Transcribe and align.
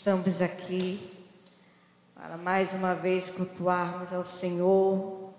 estamos 0.00 0.40
aqui 0.40 0.98
para 2.14 2.38
mais 2.38 2.72
uma 2.72 2.94
vez 2.94 3.36
cultuarmos 3.36 4.14
ao 4.14 4.24
Senhor 4.24 5.30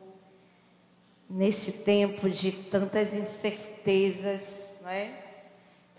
nesse 1.28 1.80
tempo 1.80 2.30
de 2.30 2.52
tantas 2.52 3.12
incertezas, 3.12 4.76
não 4.84 4.90
é? 4.92 5.20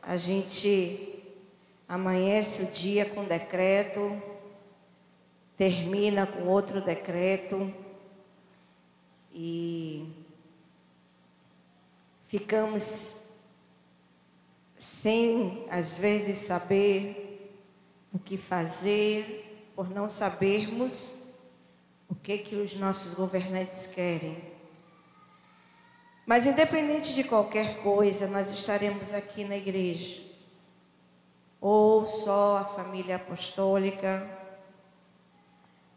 A 0.00 0.16
gente 0.16 1.24
amanhece 1.88 2.62
o 2.62 2.66
dia 2.66 3.04
com 3.04 3.24
decreto, 3.24 4.16
termina 5.56 6.24
com 6.24 6.46
outro 6.46 6.80
decreto 6.80 7.74
e 9.34 10.06
ficamos 12.26 13.24
sem 14.79 15.66
às 15.68 15.98
vezes 15.98 16.38
saber 16.38 17.21
o 18.12 18.19
que 18.19 18.37
fazer, 18.37 19.73
por 19.75 19.89
não 19.89 20.09
sabermos 20.09 21.23
o 22.09 22.15
que 22.15 22.38
que 22.38 22.57
os 22.57 22.75
nossos 22.77 23.15
governantes 23.15 23.87
querem. 23.87 24.52
Mas 26.27 26.47
independente 26.47 27.15
de 27.15 27.25
qualquer 27.25 27.79
coisa, 27.83 28.27
nós 28.27 28.51
estaremos 28.51 29.15
aqui 29.15 29.45
na 29.45 29.57
igreja. 29.57 30.23
Ou 31.61 32.07
só 32.07 32.59
a 32.59 32.65
família 32.65 33.16
apostólica, 33.16 34.29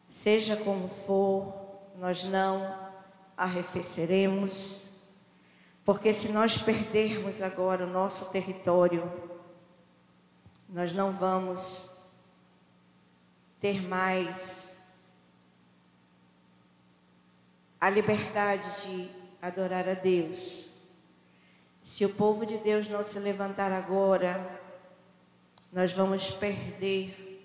seja 0.07 0.55
como 0.55 0.87
for, 0.87 1.53
nós 1.97 2.23
não 2.23 2.79
arrefeceremos, 3.35 4.89
porque 5.83 6.13
se 6.13 6.31
nós 6.31 6.57
perdermos 6.57 7.41
agora 7.41 7.85
o 7.85 7.89
nosso 7.89 8.29
território, 8.31 9.11
nós 10.69 10.93
não 10.93 11.11
vamos 11.11 11.94
ter 13.65 13.81
mais 13.81 14.77
a 17.81 17.89
liberdade 17.89 18.83
de 18.83 19.09
adorar 19.41 19.89
a 19.89 19.95
Deus. 19.95 20.69
Se 21.81 22.05
o 22.05 22.09
povo 22.09 22.45
de 22.45 22.59
Deus 22.59 22.87
não 22.87 23.03
se 23.03 23.17
levantar 23.17 23.71
agora, 23.71 24.61
nós 25.73 25.93
vamos 25.93 26.29
perder 26.29 27.41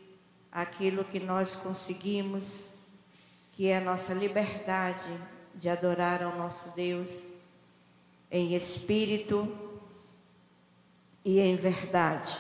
aquilo 0.52 1.06
que 1.06 1.18
nós 1.18 1.56
conseguimos, 1.56 2.74
que 3.52 3.68
é 3.68 3.78
a 3.78 3.80
nossa 3.80 4.12
liberdade 4.12 5.18
de 5.54 5.70
adorar 5.70 6.22
ao 6.22 6.36
nosso 6.36 6.76
Deus 6.76 7.28
em 8.30 8.54
espírito 8.54 9.48
e 11.24 11.40
em 11.40 11.56
verdade. 11.56 12.36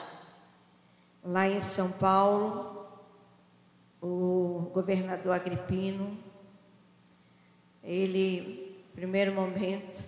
Lá 1.24 1.48
em 1.48 1.62
São 1.62 1.90
Paulo, 1.90 2.79
o 4.00 4.70
governador 4.72 5.34
Agripino, 5.34 6.16
ele, 7.82 8.82
primeiro 8.94 9.34
momento, 9.34 10.02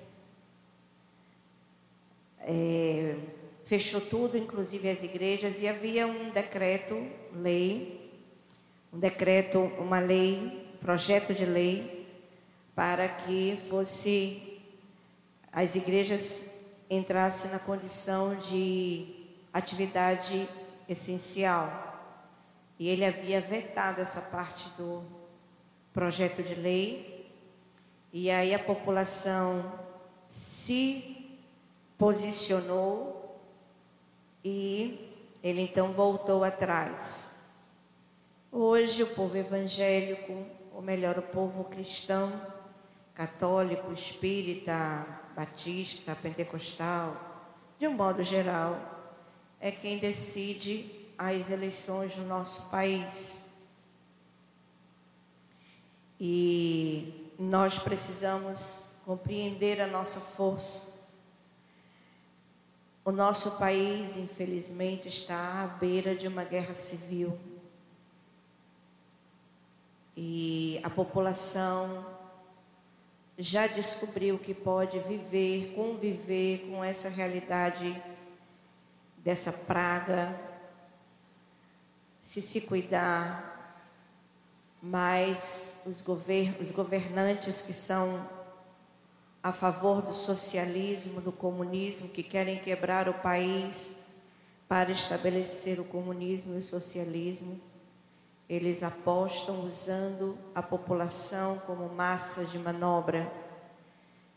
é, 2.41 3.17
fechou 3.65 4.01
tudo, 4.01 4.37
inclusive 4.37 4.89
as 4.89 5.03
igrejas, 5.03 5.61
e 5.61 5.69
havia 5.69 6.07
um 6.07 6.31
decreto, 6.31 7.07
lei, 7.35 8.11
um 8.93 8.99
decreto, 8.99 9.59
uma 9.79 9.99
lei, 9.99 10.67
projeto 10.81 11.35
de 11.35 11.45
lei, 11.45 12.07
para 12.75 13.09
que 13.09 13.59
fosse 13.69 14.61
as 15.53 15.75
igrejas 15.75 16.41
entrassem 16.89 17.51
na 17.51 17.59
condição 17.59 18.35
de 18.37 19.07
atividade 19.53 20.49
essencial. 20.89 21.92
E 22.79 22.89
ele 22.89 23.05
havia 23.05 23.41
vetado 23.41 24.01
essa 24.01 24.21
parte 24.21 24.69
do 24.77 25.05
projeto 25.93 26.43
de 26.43 26.55
lei. 26.55 27.31
E 28.13 28.31
aí 28.31 28.55
a 28.55 28.59
população 28.59 29.73
se 30.29 31.29
posicionou 31.97 33.41
e 34.45 35.11
ele 35.43 35.61
então 35.61 35.93
voltou 35.93 36.45
atrás. 36.45 37.37
Hoje 38.51 39.03
o 39.03 39.07
povo 39.07 39.37
evangélico, 39.37 40.45
ou 40.75 40.83
melhor, 40.83 41.19
o 41.19 41.23
povo 41.23 41.65
cristão, 41.65 42.33
católico, 43.15 43.93
espírita, 43.93 45.07
batista, 45.35 46.15
pentecostal, 46.15 47.17
de 47.79 47.87
um 47.87 47.93
modo 47.93 48.23
geral, 48.23 48.79
é 49.61 49.71
quem 49.71 49.99
decide 49.99 51.02
as 51.29 51.51
eleições 51.51 52.17
no 52.17 52.27
nosso 52.27 52.69
país. 52.71 53.47
E 56.19 57.33
nós 57.39 57.79
precisamos 57.79 58.91
compreender 59.05 59.81
a 59.81 59.87
nossa 59.87 60.21
força. 60.21 60.93
O 63.05 63.11
nosso 63.11 63.59
país, 63.59 64.17
infelizmente, 64.17 65.09
está 65.09 65.65
à 65.65 65.67
beira 65.67 66.15
de 66.15 66.29
uma 66.29 66.45
guerra 66.45 66.75
civil. 66.75 67.37
E 70.17 70.81
a 70.85 70.91
população 70.91 72.07
já 73.37 73.67
descobriu 73.67 74.39
que 74.39 74.55
pode 74.55 74.99
viver, 75.01 75.73
conviver 75.75 76.69
com 76.71 76.85
essa 76.85 77.09
realidade 77.09 78.01
dessa 79.19 79.53
praga 79.53 80.52
se 82.33 82.41
se 82.41 82.63
cuidar, 82.63 83.85
mas 84.83 85.83
os, 85.85 86.01
govern 86.01 86.57
os 86.63 86.71
governantes 86.71 87.61
que 87.61 87.75
são 87.75 88.27
a 89.43 89.53
favor 89.53 90.01
do 90.01 90.15
socialismo, 90.15 91.21
do 91.21 91.31
comunismo, 91.31 92.09
que 92.09 92.23
querem 92.23 92.59
quebrar 92.59 93.07
o 93.07 93.13
país 93.13 93.99
para 94.67 94.91
estabelecer 94.91 95.79
o 95.79 95.85
comunismo 95.85 96.55
e 96.55 96.59
o 96.61 96.63
socialismo, 96.63 97.61
eles 98.49 98.83
apostam 98.83 99.61
usando 99.67 100.39
a 100.55 100.63
população 100.63 101.59
como 101.67 101.87
massa 101.91 102.47
de 102.47 102.59
manobra. 102.59 103.31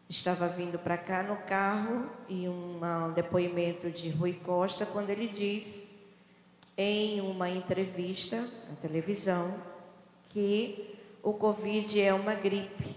Estava 0.10 0.50
vindo 0.50 0.78
para 0.78 0.98
cá 0.98 1.24
no 1.24 1.38
carro 1.38 2.10
e 2.28 2.46
um 2.50 2.78
depoimento 3.16 3.90
de 3.90 4.10
Rui 4.10 4.34
Costa 4.34 4.86
quando 4.86 5.12
ele 5.12 5.30
diz 5.30 5.95
em 6.78 7.22
uma 7.22 7.50
entrevista 7.50 8.42
na 8.70 8.76
televisão 8.82 9.56
que 10.30 10.98
o 11.24 11.34
Covid 11.34 12.02
é 12.02 12.14
uma 12.14 12.36
gripe. 12.36 12.96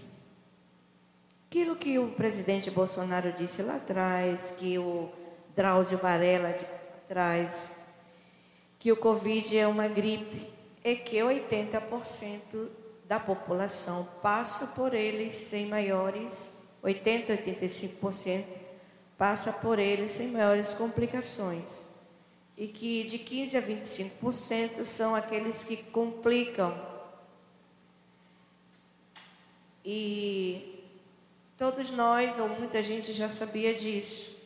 Aquilo 1.47 1.75
que 1.75 1.97
o 1.97 2.09
presidente 2.09 2.69
Bolsonaro 2.69 3.31
disse 3.33 3.63
lá 3.63 3.77
atrás, 3.77 4.55
que 4.59 4.77
o 4.77 5.09
Drauzio 5.55 5.97
Varela 5.97 6.51
disse 6.51 6.65
lá 6.65 6.97
atrás, 7.05 7.75
que 8.77 8.91
o 8.91 8.97
Covid 8.97 9.57
é 9.57 9.67
uma 9.67 9.87
gripe, 9.87 10.53
é 10.83 10.95
que 10.95 11.17
80% 11.17 12.69
da 13.05 13.19
população 13.19 14.07
passa 14.21 14.67
por 14.67 14.93
ele 14.93 15.33
sem 15.33 15.65
maiores, 15.67 16.57
80, 16.83 17.37
85% 17.37 18.43
passa 19.17 19.51
por 19.51 19.79
ele 19.79 20.07
sem 20.07 20.27
maiores 20.29 20.73
complicações 20.73 21.88
e 22.59 22.67
que 22.67 23.05
de 23.05 23.17
15 23.17 23.55
a 23.55 23.61
25% 23.61 24.83
são 24.83 25.15
aqueles 25.15 25.63
que 25.63 25.77
complicam. 25.77 26.77
E 29.85 30.83
todos 31.57 31.89
nós, 31.91 32.37
ou 32.37 32.49
muita 32.49 32.83
gente 32.83 33.13
já 33.13 33.29
sabia 33.29 33.73
disso. 33.73 34.37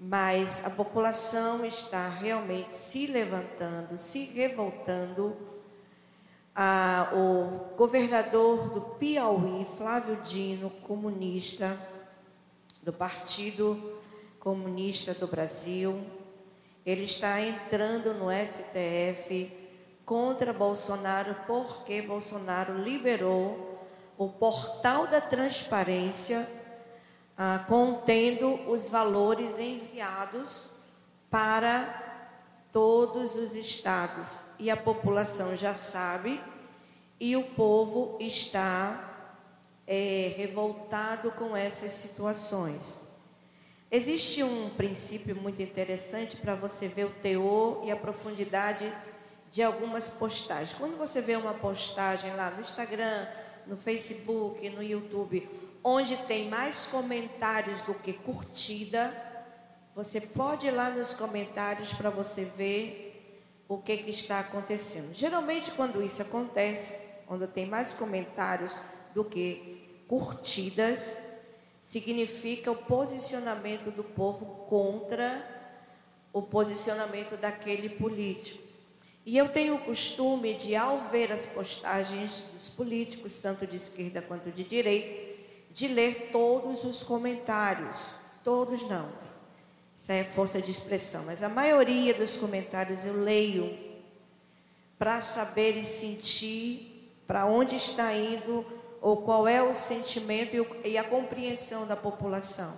Mas 0.00 0.66
a 0.66 0.70
população 0.70 1.64
está 1.64 2.08
realmente 2.08 2.74
se 2.74 3.06
levantando, 3.06 3.96
se 3.96 4.24
revoltando. 4.24 5.36
Ah, 6.52 7.12
o 7.14 7.76
governador 7.76 8.68
do 8.70 8.80
Piauí, 8.80 9.64
Flávio 9.78 10.16
Dino, 10.22 10.70
comunista, 10.70 11.78
do 12.82 12.92
Partido 12.92 14.00
Comunista 14.40 15.14
do 15.14 15.28
Brasil, 15.28 16.04
ele 16.84 17.04
está 17.04 17.40
entrando 17.40 18.12
no 18.14 18.26
STF 18.30 19.52
contra 20.04 20.52
Bolsonaro 20.52 21.36
porque 21.46 22.02
Bolsonaro 22.02 22.76
liberou 22.78 23.80
o 24.18 24.28
portal 24.28 25.06
da 25.06 25.20
transparência 25.20 26.48
ah, 27.36 27.64
contendo 27.68 28.54
os 28.68 28.88
valores 28.88 29.58
enviados 29.58 30.72
para 31.30 32.02
todos 32.70 33.36
os 33.36 33.54
estados. 33.54 34.44
E 34.58 34.70
a 34.70 34.76
população 34.76 35.56
já 35.56 35.74
sabe 35.74 36.40
e 37.18 37.36
o 37.36 37.42
povo 37.42 38.16
está 38.20 39.12
é, 39.86 40.32
revoltado 40.36 41.30
com 41.32 41.56
essas 41.56 41.92
situações. 41.92 43.11
Existe 43.94 44.42
um 44.42 44.70
princípio 44.70 45.36
muito 45.36 45.60
interessante 45.60 46.38
para 46.38 46.54
você 46.54 46.88
ver 46.88 47.04
o 47.04 47.10
teor 47.10 47.82
e 47.84 47.90
a 47.90 47.96
profundidade 47.96 48.90
de 49.50 49.62
algumas 49.62 50.08
postagens. 50.08 50.72
Quando 50.78 50.96
você 50.96 51.20
vê 51.20 51.36
uma 51.36 51.52
postagem 51.52 52.34
lá 52.34 52.50
no 52.50 52.62
Instagram, 52.62 53.26
no 53.66 53.76
Facebook, 53.76 54.66
no 54.70 54.82
YouTube, 54.82 55.46
onde 55.84 56.16
tem 56.22 56.48
mais 56.48 56.86
comentários 56.86 57.82
do 57.82 57.92
que 57.92 58.14
curtida, 58.14 59.14
você 59.94 60.22
pode 60.22 60.68
ir 60.68 60.70
lá 60.70 60.88
nos 60.88 61.12
comentários 61.12 61.92
para 61.92 62.08
você 62.08 62.46
ver 62.46 63.44
o 63.68 63.76
que, 63.76 63.98
que 63.98 64.10
está 64.10 64.40
acontecendo. 64.40 65.12
Geralmente, 65.12 65.70
quando 65.72 66.02
isso 66.02 66.22
acontece, 66.22 66.98
quando 67.26 67.46
tem 67.46 67.66
mais 67.66 67.92
comentários 67.92 68.74
do 69.12 69.22
que 69.22 70.02
curtidas, 70.08 71.18
significa 71.82 72.70
o 72.70 72.76
posicionamento 72.76 73.90
do 73.90 74.04
povo 74.04 74.64
contra 74.68 75.44
o 76.32 76.40
posicionamento 76.40 77.36
daquele 77.36 77.90
político. 77.90 78.62
E 79.26 79.36
eu 79.36 79.48
tenho 79.48 79.74
o 79.74 79.80
costume 79.80 80.54
de, 80.54 80.74
ao 80.74 81.08
ver 81.10 81.30
as 81.30 81.44
postagens 81.46 82.48
dos 82.52 82.70
políticos, 82.70 83.38
tanto 83.40 83.66
de 83.66 83.76
esquerda 83.76 84.22
quanto 84.22 84.50
de 84.50 84.64
direita, 84.64 85.32
de 85.70 85.88
ler 85.88 86.30
todos 86.32 86.84
os 86.84 87.02
comentários. 87.02 88.16
Todos 88.42 88.88
não. 88.88 89.12
Isso 89.94 90.10
é 90.10 90.24
força 90.24 90.62
de 90.62 90.70
expressão, 90.70 91.24
mas 91.24 91.42
a 91.42 91.48
maioria 91.48 92.14
dos 92.14 92.36
comentários 92.36 93.04
eu 93.04 93.22
leio 93.22 93.78
para 94.98 95.20
saber 95.20 95.76
e 95.76 95.84
sentir 95.84 97.12
para 97.26 97.44
onde 97.44 97.76
está 97.76 98.14
indo 98.14 98.64
ou 99.02 99.18
qual 99.18 99.46
é 99.46 99.62
o 99.62 99.74
sentimento 99.74 100.66
e 100.82 100.96
a 100.96 101.04
compreensão 101.04 101.86
da 101.86 101.96
população. 101.96 102.72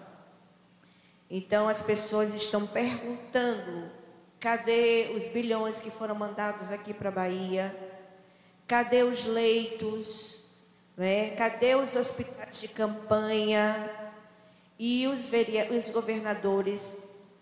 Então 1.31 1.69
as 1.69 1.81
pessoas 1.83 2.35
estão 2.35 2.67
perguntando 2.67 4.05
Cadê 4.45 5.11
os 5.17 5.27
bilhões 5.29 5.81
que 5.81 5.91
foram 5.91 6.15
mandados 6.15 6.71
aqui 6.71 6.93
para 6.93 7.09
a 7.09 7.13
Bahia? 7.13 7.75
Cadê 8.67 9.03
os 9.03 9.25
leitos? 9.25 10.45
Né? 10.99 11.31
Cadê 11.31 11.75
os 11.75 11.97
hospitais 11.97 12.61
de 12.61 12.69
campanha? 12.69 13.91
E 14.79 15.07
os, 15.07 15.31
os 15.75 15.89
governadores, 15.89 16.99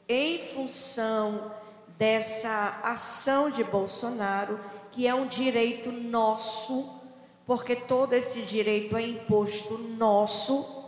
em 0.09 0.39
função 0.39 1.53
dessa 1.99 2.81
ação 2.85 3.51
de 3.51 3.65
Bolsonaro, 3.65 4.61
que 4.93 5.05
é 5.05 5.13
um 5.13 5.27
direito 5.27 5.91
nosso, 5.91 7.02
porque 7.47 7.77
todo 7.77 8.13
esse 8.13 8.43
direito 8.43 8.97
é 8.97 9.03
imposto 9.03 9.79
nosso, 9.79 10.85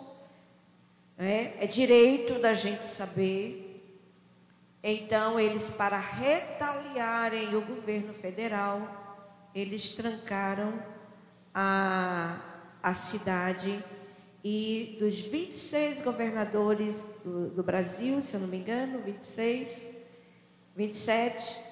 né? 1.16 1.54
é 1.58 1.66
direito 1.66 2.38
da 2.38 2.54
gente 2.54 2.86
saber 2.86 3.64
então, 4.86 5.40
eles, 5.40 5.70
para 5.70 5.98
retaliarem 5.98 7.56
o 7.56 7.62
governo 7.62 8.12
federal, 8.12 9.48
eles 9.54 9.96
trancaram 9.96 10.78
a, 11.54 12.38
a 12.82 12.92
cidade 12.92 13.82
e 14.44 14.98
dos 15.00 15.20
26 15.20 16.02
governadores 16.02 17.08
do, 17.24 17.48
do 17.48 17.62
Brasil, 17.62 18.20
se 18.20 18.34
eu 18.34 18.40
não 18.40 18.46
me 18.46 18.58
engano, 18.58 19.00
26, 19.00 19.88
27, 20.76 21.62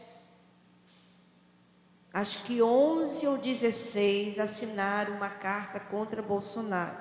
acho 2.12 2.44
que 2.44 2.62
11 2.62 3.26
ou 3.26 3.38
16 3.38 4.38
assinaram 4.38 5.14
uma 5.14 5.28
carta 5.28 5.80
contra 5.80 6.20
Bolsonaro. 6.20 6.96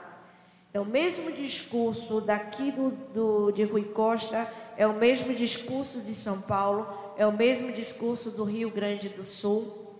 Então, 0.70 0.84
o 0.84 0.86
mesmo 0.86 1.32
discurso 1.32 2.22
daqui 2.22 2.72
do, 2.72 2.92
do, 2.92 3.52
de 3.52 3.64
Rui 3.64 3.84
Costa 3.84 4.50
é 4.78 4.88
o 4.88 4.94
mesmo 4.94 5.34
discurso 5.34 6.00
de 6.00 6.16
São 6.16 6.42
Paulo, 6.42 7.14
é 7.18 7.28
o 7.28 7.32
mesmo 7.32 7.74
discurso 7.74 8.32
do 8.32 8.46
Rio 8.46 8.72
Grande 8.72 9.10
do 9.10 9.26
Sul, 9.26 9.94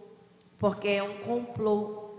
porque 0.58 0.88
é 0.88 1.04
um 1.04 1.18
complô 1.18 2.16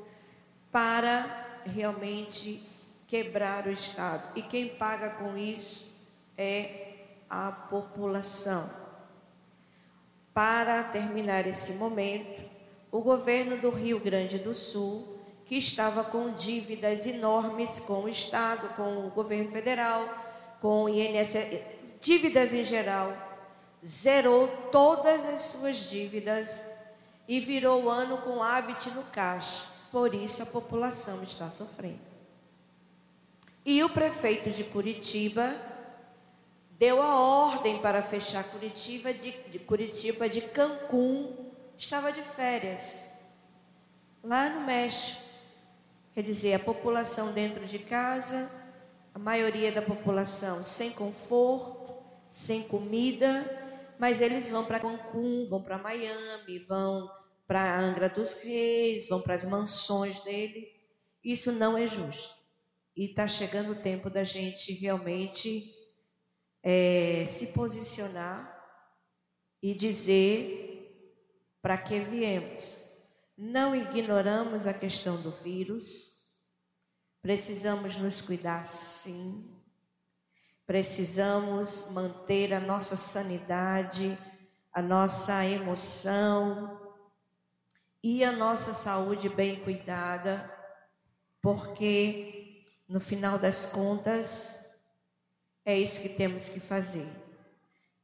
para 0.71 1.61
realmente 1.65 2.63
quebrar 3.07 3.67
o 3.67 3.71
Estado. 3.71 4.37
E 4.37 4.43
quem 4.43 4.69
paga 4.69 5.11
com 5.11 5.37
isso 5.37 5.91
é 6.37 6.95
a 7.29 7.51
população. 7.51 8.69
Para 10.35 10.83
terminar 10.85 11.47
esse 11.47 11.75
momento, 11.75 12.52
o 12.93 13.01
governo 13.01 13.57
do 13.57 13.71
Rio 13.71 13.99
Grande 13.99 14.39
do 14.39 14.55
Sul, 14.55 15.19
que 15.47 15.57
estava 15.57 16.05
com 16.05 16.35
dívidas 16.35 17.07
enormes 17.07 17.81
com 17.81 18.05
o 18.05 18.09
Estado, 18.09 18.69
com 18.77 19.07
o 19.07 19.11
governo 19.11 19.51
federal, 19.51 20.07
com 20.61 20.85
o 20.85 20.89
INSS, 20.91 21.59
dívidas 22.01 22.53
em 22.53 22.65
geral, 22.65 23.17
zerou 23.85 24.47
todas 24.71 25.25
as 25.25 25.41
suas 25.41 25.89
dívidas 25.89 26.71
e 27.27 27.41
virou 27.41 27.85
o 27.85 27.89
ano 27.89 28.19
com 28.19 28.43
hábito 28.43 28.91
no 28.91 29.03
caixa. 29.05 29.67
Por 29.91 30.15
isso 30.15 30.43
a 30.43 30.47
população 30.47 31.23
está 31.23 31.49
sofrendo. 31.49 32.13
E 33.65 33.83
o 33.83 33.89
prefeito 33.89 34.51
de 34.51 34.65
Curitiba 34.65 35.57
deu 36.79 37.01
a 37.01 37.21
ordem 37.21 37.79
para 37.79 38.03
fechar 38.03 38.45
Curitiba 38.45 39.15
de, 39.15 39.31
de 39.51 39.59
Curitiba 39.59 40.29
de 40.29 40.41
Cancún, 40.41 41.42
estava 41.83 42.13
de 42.13 42.23
férias 42.23 43.11
lá 44.23 44.49
no 44.49 44.65
México. 44.65 45.21
Quer 46.15 46.23
dizer, 46.23 46.55
a 46.55 46.59
população 46.59 47.33
dentro 47.33 47.67
de 47.67 47.79
casa, 47.81 48.51
a 49.13 49.19
maioria 49.19 49.73
da 49.73 49.83
população 49.83 50.63
sem 50.65 50.93
conforto, 50.93 51.95
sem 52.29 52.63
comida, 52.63 53.45
mas 53.99 54.21
eles 54.21 54.49
vão 54.49 54.65
para 54.65 54.79
Cancún, 54.79 55.49
vão 55.49 55.61
para 55.61 55.77
Miami, 55.77 56.61
vão 56.61 57.11
para 57.49 57.81
Angra 57.81 58.09
dos 58.09 58.39
Reis, 58.41 59.09
vão 59.09 59.21
para 59.21 59.35
as 59.35 59.45
mansões 59.45 60.23
dele. 60.23 60.69
Isso 61.25 61.51
não 61.51 61.77
é 61.77 61.87
justo. 61.87 62.37
E 62.97 63.07
está 63.07 63.27
chegando 63.27 63.73
o 63.73 63.83
tempo 63.83 64.09
da 64.09 64.23
gente 64.23 64.73
realmente 64.75 65.75
é, 66.63 67.27
se 67.27 67.49
posicionar 67.49 68.61
e 69.61 69.75
dizer 69.75 70.72
para 71.63 71.79
que 71.79 72.01
viemos. 72.01 72.83
Não 73.39 73.75
ignoramos 73.75 74.67
a 74.67 74.75
questão 74.75 75.23
do 75.23 75.31
vírus, 75.31 76.13
precisamos 77.23 77.97
nos 77.97 78.21
cuidar 78.21 78.65
sim, 78.65 79.63
Precisamos 80.73 81.91
manter 81.91 82.55
a 82.55 82.61
nossa 82.61 82.97
sanidade, 82.97 84.17
a 84.73 84.81
nossa 84.81 85.45
emoção 85.45 86.81
e 88.03 88.25
a 88.25 88.33
nossa 88.33 88.73
saúde 88.73 89.29
bem 89.29 89.57
cuidada, 89.61 90.51
porque 91.43 92.65
no 92.89 93.01
final 93.01 93.39
das 93.39 93.67
contas 93.67 94.65
é 95.65 95.77
isso 95.77 96.01
que 96.01 96.09
temos 96.09 96.49
que 96.49 96.61
fazer. 96.61 97.22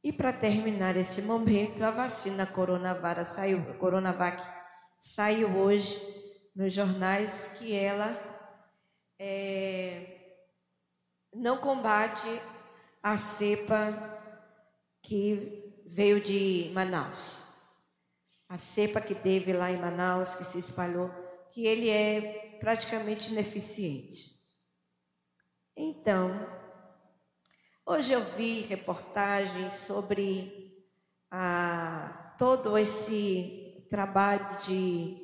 E 0.01 0.13
para 0.13 0.31
terminar 0.31 0.95
esse 0.95 1.23
momento, 1.23 1.83
a 1.83 1.91
vacina 1.91 2.45
Coronavac 2.45 3.25
saiu, 3.25 3.61
Coronavac 3.75 4.41
saiu 4.97 5.57
hoje 5.57 6.01
nos 6.55 6.73
jornais 6.73 7.55
que 7.59 7.75
ela 7.75 8.17
é, 9.19 10.37
não 11.33 11.57
combate 11.57 12.27
a 13.03 13.17
cepa 13.17 13.93
que 15.01 15.83
veio 15.85 16.21
de 16.21 16.71
Manaus. 16.73 17.45
A 18.47 18.57
cepa 18.57 19.01
que 19.01 19.13
teve 19.13 19.51
lá 19.51 19.69
em 19.69 19.77
Manaus, 19.77 20.35
que 20.35 20.45
se 20.45 20.59
espalhou, 20.59 21.09
que 21.51 21.65
ele 21.65 21.89
é 21.89 22.57
praticamente 22.61 23.31
ineficiente. 23.31 24.35
Então, 25.75 26.58
hoje 27.89 28.11
eu 28.11 28.21
vi 28.21 28.61
reportagens 28.61 29.73
sobre 29.73 30.85
a, 31.31 32.35
todo 32.37 32.77
esse 32.77 33.83
trabalho 33.89 34.59
de 34.59 35.17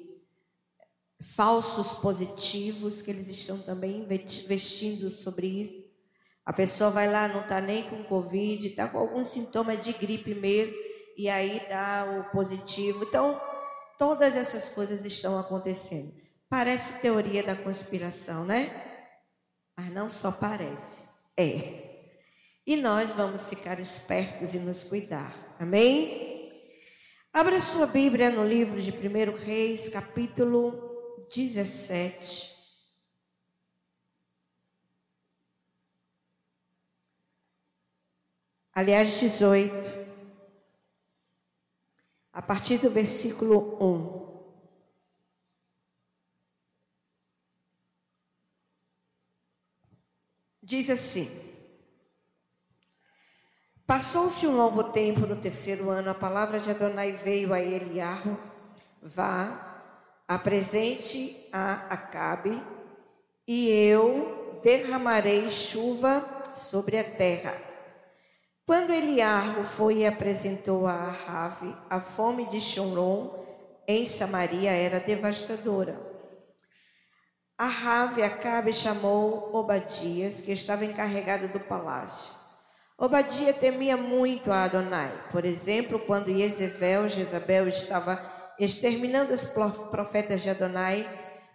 falsos 1.22 2.00
positivos 2.00 3.04
que 3.04 3.12
eles 3.12 3.28
estão 3.28 3.60
também 3.60 4.02
investindo 4.02 5.12
sobre 5.12 5.46
isso. 5.46 5.86
A 6.44 6.52
pessoa 6.52 6.90
vai 6.90 7.08
lá, 7.08 7.28
não 7.28 7.42
está 7.42 7.62
nem 7.62 7.84
com 7.84 8.04
Covid, 8.04 8.68
está 8.68 8.88
com 8.88 8.98
algum 8.98 9.24
sintoma 9.24 9.78
de 9.78 9.94
gripe 9.94 10.34
mesmo, 10.34 10.76
e 11.16 11.30
aí 11.30 11.62
dá 11.70 12.20
o 12.20 12.32
positivo. 12.32 13.04
Então, 13.04 13.40
todas 14.00 14.36
essas 14.36 14.74
coisas 14.74 15.06
estão 15.06 15.38
acontecendo. 15.38 16.12
Parece 16.50 17.00
teoria 17.00 17.44
da 17.44 17.56
conspiração, 17.56 18.44
né? 18.44 18.72
Mas 19.78 19.94
não 19.94 20.10
só 20.10 20.32
parece, 20.32 21.08
é. 21.38 21.85
E 22.66 22.76
nós 22.76 23.12
vamos 23.14 23.48
ficar 23.48 23.80
espertos 23.80 24.54
e 24.54 24.60
nos 24.60 24.84
cuidar. 24.84 25.56
Amém? 25.60 26.52
Abra 27.32 27.60
sua 27.60 27.86
Bíblia 27.86 28.32
no 28.32 28.44
livro 28.44 28.82
de 28.82 28.92
1 28.92 29.36
Reis, 29.36 29.90
capítulo 29.90 31.28
17. 31.32 32.56
Aliás, 38.74 39.20
18 39.20 40.06
a 42.34 42.42
partir 42.42 42.80
do 42.80 42.90
versículo 42.90 43.78
1. 43.82 44.26
Diz 50.62 50.90
assim: 50.90 51.45
Passou-se 53.88 54.48
um 54.48 54.58
longo 54.58 54.86
tempo, 54.86 55.28
no 55.28 55.36
terceiro 55.36 55.92
ano, 55.92 56.10
a 56.10 56.16
palavra 56.16 56.60
de 56.60 56.72
Adonai 56.72 57.12
veio 57.12 57.54
a 57.54 57.62
Eliarro, 57.62 58.36
vá, 59.00 59.84
apresente 60.28 61.48
a 61.54 61.86
Acabe, 61.88 62.60
e 63.48 63.70
eu 63.70 64.60
derramarei 64.64 65.52
chuva 65.52 66.28
sobre 66.56 66.98
a 66.98 67.04
terra. 67.04 67.56
Quando 68.66 68.92
Eliarro 68.92 69.64
foi 69.64 70.00
e 70.00 70.08
apresentou 70.08 70.88
a 70.88 70.94
Ahave, 70.94 71.76
a 71.88 72.00
fome 72.00 72.48
de 72.48 72.60
Shomron 72.60 73.46
em 73.88 74.08
Samaria 74.08 74.72
era 74.72 75.00
devastadora. 75.00 76.02
Ahave 77.56 78.24
Acabe 78.24 78.74
chamou 78.74 79.56
Obadias, 79.56 80.42
que 80.42 80.52
estava 80.52 80.84
encarregado 80.84 81.48
do 81.50 81.60
palácio. 81.60 82.35
Obadia 82.98 83.54
temia 83.54 83.98
muito 83.98 84.52
a 84.52 84.64
Adonai. 84.64 85.12
Por 85.32 85.44
exemplo, 85.44 86.00
quando 86.00 86.36
Jezebel, 86.36 87.10
Jezabel 87.10 87.68
estava 87.68 88.20
exterminando 88.58 89.34
os 89.34 89.44
profetas 89.44 90.42
de 90.42 90.50
Adonai, 90.50 91.08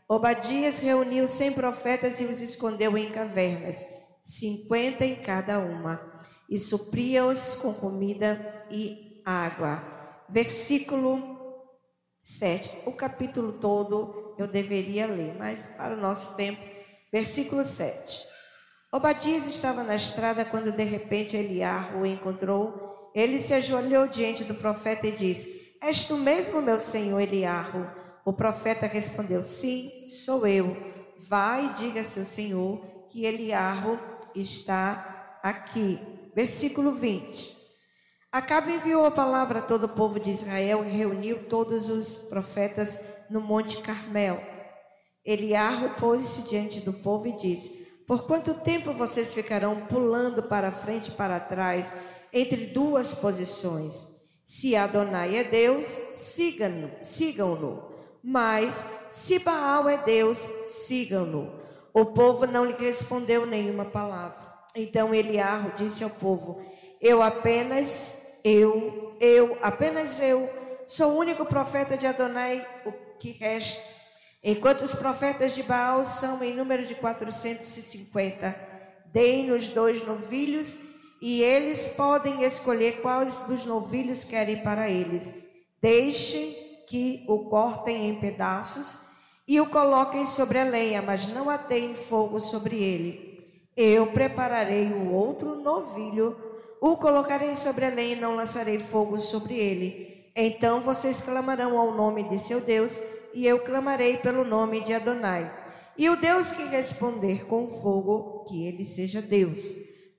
Obadias 0.07 0.81
reuniu 0.81 1.27
cem 1.27 1.53
profetas 1.53 2.19
e 2.21 2.25
os 2.25 2.41
escondeu 2.41 2.99
em 2.99 3.11
cavernas, 3.11 3.87
cinquenta 4.21 5.05
em 5.05 5.15
cada 5.15 5.59
uma 5.61 6.21
e 6.49 6.59
supria-os 6.59 7.55
com 7.55 7.73
comida 7.73 8.67
e 8.69 9.23
água. 9.25 9.81
Versículo 10.29 11.39
7. 12.23 12.83
O 12.87 12.93
capítulo 12.93 13.53
todo 13.55 14.35
eu 14.37 14.47
deveria 14.47 15.07
ler, 15.07 15.37
mas 15.39 15.67
para 15.77 15.95
o 15.95 16.01
nosso 16.01 16.35
tempo, 16.35 16.61
versículo 17.13 17.65
7. 17.65 18.27
Obadias 18.93 19.47
estava 19.47 19.85
na 19.85 19.95
estrada 19.95 20.45
quando 20.45 20.73
de 20.73 20.83
repente 20.83 21.37
Eliar 21.37 21.97
o 21.97 22.05
encontrou. 22.05 23.11
Ele 23.15 23.39
se 23.39 23.55
ajoelhou 23.55 24.09
diante 24.09 24.43
do 24.43 24.55
profeta 24.55 25.07
e 25.07 25.13
disse: 25.13 25.77
És 25.81 26.09
tu 26.09 26.17
mesmo, 26.17 26.61
meu 26.61 26.77
senhor 26.77 27.21
Eliarro? 27.21 27.89
O 28.25 28.33
profeta 28.33 28.87
respondeu: 28.87 29.45
Sim, 29.45 30.09
sou 30.09 30.45
eu. 30.45 30.77
Vai 31.17 31.67
e 31.67 31.73
diga 31.75 32.01
a 32.01 32.05
seu 32.05 32.25
senhor 32.25 32.85
que 33.09 33.25
Eliarro 33.25 33.97
está 34.35 35.39
aqui. 35.41 36.01
Versículo 36.35 36.93
20. 36.93 37.57
Acabe 38.33 38.73
enviou 38.73 39.07
a 39.07 39.11
palavra 39.11 39.61
a 39.61 39.63
todo 39.63 39.85
o 39.85 39.89
povo 39.89 40.19
de 40.19 40.31
Israel 40.31 40.85
e 40.85 40.91
reuniu 40.91 41.45
todos 41.45 41.89
os 41.89 42.23
profetas 42.29 43.05
no 43.29 43.41
Monte 43.41 43.83
Carmel. 43.83 44.43
Eliarro 45.25 45.91
pôs-se 45.91 46.43
diante 46.49 46.81
do 46.81 46.93
povo 46.93 47.29
e 47.29 47.37
disse: 47.37 47.80
Por 48.11 48.27
quanto 48.27 48.55
tempo 48.55 48.93
vocês 48.93 49.33
ficarão 49.33 49.87
pulando 49.87 50.43
para 50.43 50.73
frente 50.73 51.11
e 51.11 51.13
para 51.13 51.39
trás 51.39 52.03
entre 52.33 52.67
duas 52.67 53.15
posições? 53.15 54.13
Se 54.43 54.75
Adonai 54.75 55.37
é 55.37 55.45
Deus, 55.45 55.87
sigam-no. 56.11 57.85
Mas 58.21 58.91
se 59.11 59.39
Baal 59.39 59.89
é 59.89 59.97
Deus, 59.97 60.39
sigam-no. 60.65 61.55
O 61.95 62.07
povo 62.07 62.49
não 62.49 62.65
lhe 62.65 62.73
respondeu 62.73 63.47
nenhuma 63.47 63.85
palavra. 63.85 64.55
Então 64.75 65.15
Eliarro 65.15 65.75
disse 65.77 66.03
ao 66.03 66.11
povo: 66.11 66.61
Eu 67.01 67.23
apenas, 67.23 68.41
eu, 68.43 69.15
eu, 69.21 69.57
apenas 69.63 70.21
eu, 70.21 70.51
sou 70.85 71.13
o 71.13 71.17
único 71.17 71.47
profeta 71.47 71.97
de 71.97 72.09
Adonai, 72.09 72.67
o 72.85 72.91
que 73.21 73.31
resta. 73.31 73.90
Enquanto 74.43 74.83
os 74.83 74.95
profetas 74.95 75.55
de 75.55 75.63
Baal 75.63 76.05
são 76.05 76.43
em 76.43 76.55
número 76.55 76.87
de 76.87 76.95
450, 76.95 78.55
deem-nos 79.07 79.69
dois 79.69 80.07
novilhos 80.07 80.81
e 81.21 81.43
eles 81.43 81.89
podem 81.89 82.43
escolher 82.45 83.01
quais 83.03 83.45
dos 83.45 83.65
novilhos 83.67 84.25
querem 84.25 84.63
para 84.63 84.89
eles. 84.89 85.39
Deixem 85.81 86.57
que 86.89 87.25
o 87.29 87.51
cortem 87.51 88.09
em 88.09 88.15
pedaços 88.15 89.03
e 89.47 89.61
o 89.61 89.69
coloquem 89.69 90.27
sobre 90.27 90.59
a 90.59 90.65
lenha, 90.65 91.03
mas 91.03 91.29
não 91.29 91.51
ateiem 91.51 91.95
fogo 91.95 92.41
sobre 92.41 92.83
ele 92.83 93.31
eu 93.77 94.09
prepararei 94.09 94.93
o 94.93 95.11
outro 95.11 95.55
novilho, 95.57 96.37
o 96.81 96.97
colocarei 96.97 97.55
sobre 97.55 97.87
a 97.87 97.89
lenha 97.89 98.15
e 98.15 98.21
não 98.21 98.37
lançarei 98.37 98.79
fogo 98.79 99.19
sobre 99.19 99.55
ele. 99.55 100.31
Então 100.37 100.81
vocês 100.81 101.21
clamarão 101.21 101.79
ao 101.79 101.95
nome 101.95 102.25
de 102.25 102.39
seu 102.39 102.61
Deus, 102.61 103.01
e 103.33 103.47
eu 103.47 103.61
clamarei 103.61 104.17
pelo 104.19 104.45
nome 104.45 104.83
de 104.85 104.93
Adonai. 104.93 105.53
E 105.97 106.09
o 106.09 106.17
Deus 106.17 106.53
que 106.53 106.65
responder 106.65 107.47
com 107.47 107.69
fogo, 107.69 108.45
que 108.49 108.67
ele 108.67 108.85
seja 108.85 109.21
Deus. 109.21 109.61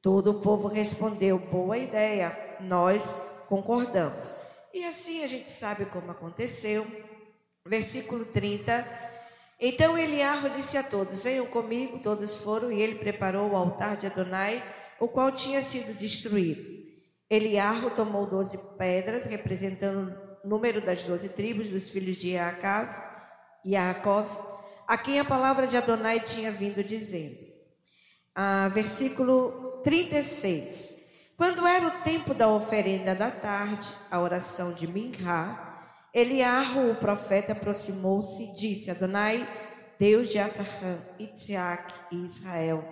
Todo 0.01 0.31
o 0.31 0.41
povo 0.41 0.67
respondeu: 0.67 1.39
Boa 1.39 1.77
ideia, 1.77 2.37
nós 2.59 3.19
concordamos. 3.47 4.37
E 4.73 4.85
assim 4.85 5.23
a 5.23 5.27
gente 5.27 5.51
sabe 5.51 5.85
como 5.85 6.11
aconteceu. 6.11 6.85
Versículo 7.65 8.25
30 8.25 9.01
então 9.63 9.95
Eliarro 9.95 10.49
disse 10.49 10.75
a 10.75 10.81
todos: 10.81 11.21
Venham 11.21 11.45
comigo. 11.45 11.99
Todos 11.99 12.41
foram 12.41 12.71
e 12.71 12.81
ele 12.81 12.95
preparou 12.95 13.51
o 13.51 13.55
altar 13.55 13.95
de 13.95 14.07
Adonai, 14.07 14.61
o 14.99 15.07
qual 15.07 15.31
tinha 15.31 15.61
sido 15.61 15.95
destruído. 15.95 16.81
Eliarro 17.29 17.91
tomou 17.91 18.25
doze 18.25 18.57
pedras, 18.75 19.25
representando 19.25 20.17
número 20.43 20.81
das 20.81 21.03
doze 21.03 21.29
tribos 21.29 21.69
dos 21.69 21.89
filhos 21.89 22.17
de 22.17 22.35
Yaakov, 23.65 24.27
a 24.87 24.97
quem 24.97 25.19
a 25.19 25.25
palavra 25.25 25.67
de 25.67 25.77
Adonai 25.77 26.19
tinha 26.19 26.51
vindo 26.51 26.83
dizendo. 26.83 27.37
Ah, 28.35 28.69
versículo 28.73 29.81
36. 29.83 30.99
Quando 31.37 31.65
era 31.65 31.87
o 31.87 32.03
tempo 32.03 32.33
da 32.33 32.47
oferenda 32.47 33.15
da 33.15 33.31
tarde, 33.31 33.87
a 34.09 34.19
oração 34.19 34.73
de 34.73 34.87
Minha, 34.87 35.59
Eliarro, 36.13 36.91
o 36.91 36.95
profeta, 36.95 37.53
aproximou-se 37.53 38.43
e 38.43 38.53
disse: 38.53 38.91
Adonai, 38.91 39.47
Deus 39.97 40.29
de 40.29 40.39
Abraão, 40.39 41.01
Isaac 41.19 41.93
e 42.11 42.25
Israel, 42.25 42.83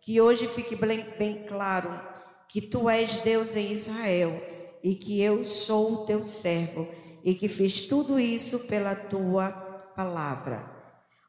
que 0.00 0.20
hoje 0.20 0.46
fique 0.46 0.74
bem 0.74 1.44
claro 1.46 2.00
que 2.48 2.60
tu 2.60 2.88
és 2.88 3.20
Deus 3.22 3.56
em 3.56 3.72
Israel 3.72 4.51
e 4.82 4.94
que 4.94 5.20
eu 5.20 5.44
sou 5.44 5.92
o 5.92 6.06
teu 6.06 6.24
servo 6.24 6.88
e 7.22 7.34
que 7.34 7.48
fiz 7.48 7.86
tudo 7.86 8.18
isso 8.18 8.60
pela 8.60 8.94
tua 8.94 9.50
palavra. 9.94 10.70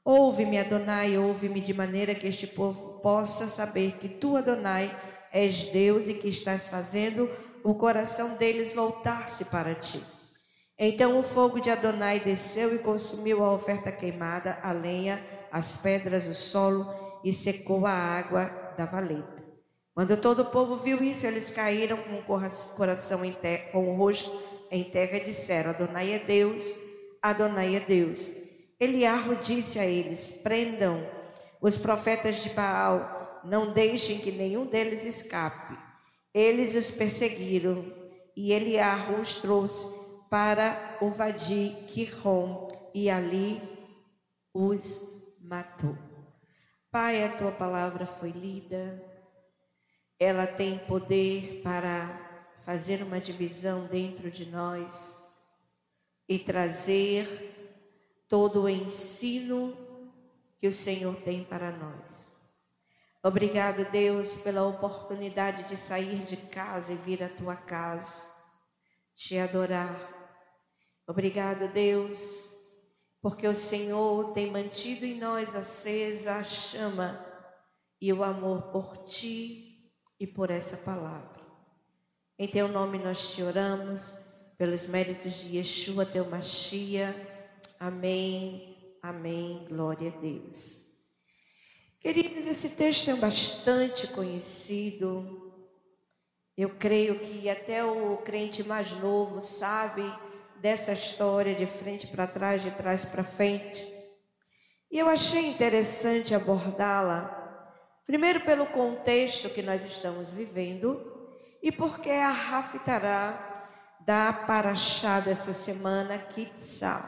Ouve-me, 0.03 0.57
Adonai, 0.57 1.17
ouve-me 1.17 1.61
de 1.61 1.73
maneira 1.73 2.13
que 2.13 2.27
este 2.27 2.47
povo 2.47 2.99
possa 2.99 3.47
saber 3.47 3.93
que 3.99 4.09
tu, 4.09 4.35
Adonai, 4.35 4.93
és 5.31 5.69
Deus 5.69 6.07
e 6.07 6.13
que 6.13 6.27
estás 6.27 6.67
fazendo 6.67 7.29
o 7.63 7.73
coração 7.73 8.35
deles 8.35 8.73
voltar-se 8.73 9.45
para 9.45 9.73
ti. 9.73 10.03
Então 10.77 11.19
o 11.19 11.23
fogo 11.23 11.59
de 11.59 11.69
Adonai 11.69 12.19
desceu 12.19 12.75
e 12.75 12.79
consumiu 12.79 13.43
a 13.43 13.53
oferta 13.53 13.91
queimada, 13.91 14.57
a 14.61 14.71
lenha, 14.71 15.23
as 15.51 15.77
pedras, 15.77 16.25
o 16.27 16.35
solo 16.35 16.85
e 17.23 17.31
secou 17.31 17.85
a 17.85 17.91
água 17.91 18.45
da 18.77 18.85
valeta. 18.85 19.32
Quando 19.93 20.17
todo 20.17 20.41
o 20.41 20.49
povo 20.49 20.75
viu 20.75 21.03
isso, 21.03 21.27
eles 21.27 21.51
caíram 21.51 21.97
com 21.97 22.17
o 22.17 22.75
coração 22.75 23.23
em 23.23 23.31
terra, 23.31 23.71
com 23.71 23.93
o 23.93 23.95
rosto 23.95 24.41
em 24.71 24.83
terra 24.83 25.17
e 25.17 25.25
disseram: 25.25 25.69
Adonai 25.69 26.13
é 26.13 26.19
Deus, 26.19 26.63
Adonai 27.21 27.75
é 27.75 27.79
Deus. 27.79 28.35
Eliarro 28.79 29.35
disse 29.35 29.77
a 29.79 29.85
eles: 29.85 30.39
Prendam 30.41 31.05
os 31.61 31.77
profetas 31.77 32.41
de 32.43 32.49
Baal, 32.49 33.41
não 33.43 33.71
deixem 33.71 34.17
que 34.17 34.31
nenhum 34.31 34.65
deles 34.65 35.05
escape. 35.05 35.77
Eles 36.33 36.73
os 36.73 36.89
perseguiram 36.89 37.85
e 38.35 38.51
Eliarro 38.51 39.21
os 39.21 39.39
trouxe 39.39 39.93
para 40.27 40.97
o 40.99 41.11
Vadi 41.11 41.85
Kihon 41.87 42.67
e 42.95 43.11
ali 43.11 43.61
os 44.51 45.07
matou. 45.39 45.95
Pai, 46.91 47.23
a 47.23 47.37
tua 47.37 47.51
palavra 47.51 48.07
foi 48.07 48.31
lida, 48.31 49.12
ela 50.23 50.47
tem 50.47 50.79
poder 50.79 51.61
para 51.63 52.19
fazer 52.65 53.03
uma 53.03 53.19
divisão 53.19 53.85
dentro 53.85 54.31
de 54.31 54.45
nós 54.45 55.17
e 56.27 56.39
trazer 56.39 57.75
todo 58.27 58.63
o 58.63 58.69
ensino 58.69 59.77
que 60.57 60.67
o 60.67 60.73
Senhor 60.73 61.15
tem 61.17 61.43
para 61.43 61.71
nós. 61.71 62.33
Obrigado, 63.21 63.89
Deus, 63.91 64.41
pela 64.41 64.65
oportunidade 64.65 65.67
de 65.67 65.77
sair 65.77 66.23
de 66.23 66.37
casa 66.37 66.93
e 66.93 66.97
vir 66.97 67.23
à 67.23 67.29
tua 67.29 67.55
casa, 67.55 68.31
te 69.15 69.37
adorar, 69.37 70.13
Obrigado, 71.05 71.67
Deus, 71.73 72.55
porque 73.21 73.45
o 73.45 73.53
Senhor 73.53 74.31
tem 74.31 74.49
mantido 74.49 75.05
em 75.05 75.19
nós 75.19 75.53
acesa 75.53 76.35
a 76.35 76.43
chama 76.45 77.23
e 77.99 78.13
o 78.13 78.23
amor 78.23 78.71
por 78.71 79.03
ti 79.03 79.72
e 80.23 80.27
por 80.27 80.49
essa 80.49 80.77
palavra. 80.77 81.43
Em 82.39 82.47
teu 82.47 82.69
nome 82.69 82.97
nós 82.97 83.33
te 83.33 83.43
oramos, 83.43 84.17
pelos 84.57 84.87
méritos 84.87 85.33
de 85.33 85.57
Yeshua, 85.57 86.05
teu 86.05 86.23
Machia. 86.23 87.13
Amém, 87.77 88.97
amém, 89.01 89.65
glória 89.67 90.13
a 90.15 90.21
Deus. 90.21 90.85
Queridos, 91.99 92.45
esse 92.45 92.69
texto 92.69 93.11
é 93.11 93.15
bastante 93.15 94.07
conhecido. 94.07 95.53
Eu 96.55 96.69
creio 96.69 97.19
que 97.19 97.49
até 97.49 97.83
o 97.83 98.15
crente 98.19 98.65
mais 98.65 98.93
novo 98.99 99.41
sabe 99.41 100.03
dessa 100.61 100.93
história 100.93 101.53
de 101.53 101.65
frente 101.65 102.07
para 102.07 102.27
trás, 102.27 102.61
de 102.61 102.71
trás 102.71 103.03
para 103.03 103.25
frente. 103.25 103.93
E 104.89 104.99
eu 104.99 105.09
achei 105.09 105.47
interessante 105.47 106.33
abordá-la, 106.33 107.42
primeiro 108.05 108.41
pelo 108.41 108.65
contexto 108.67 109.49
que 109.49 109.61
nós 109.61 109.85
estamos 109.85 110.31
vivendo 110.31 111.13
e 111.61 111.71
porque 111.71 112.09
a 112.09 112.29
Raftará 112.29 113.53
da 114.05 114.33
Paraxá 114.33 115.19
dessa 115.19 115.53
semana, 115.53 116.17
Kitzal. 116.17 117.01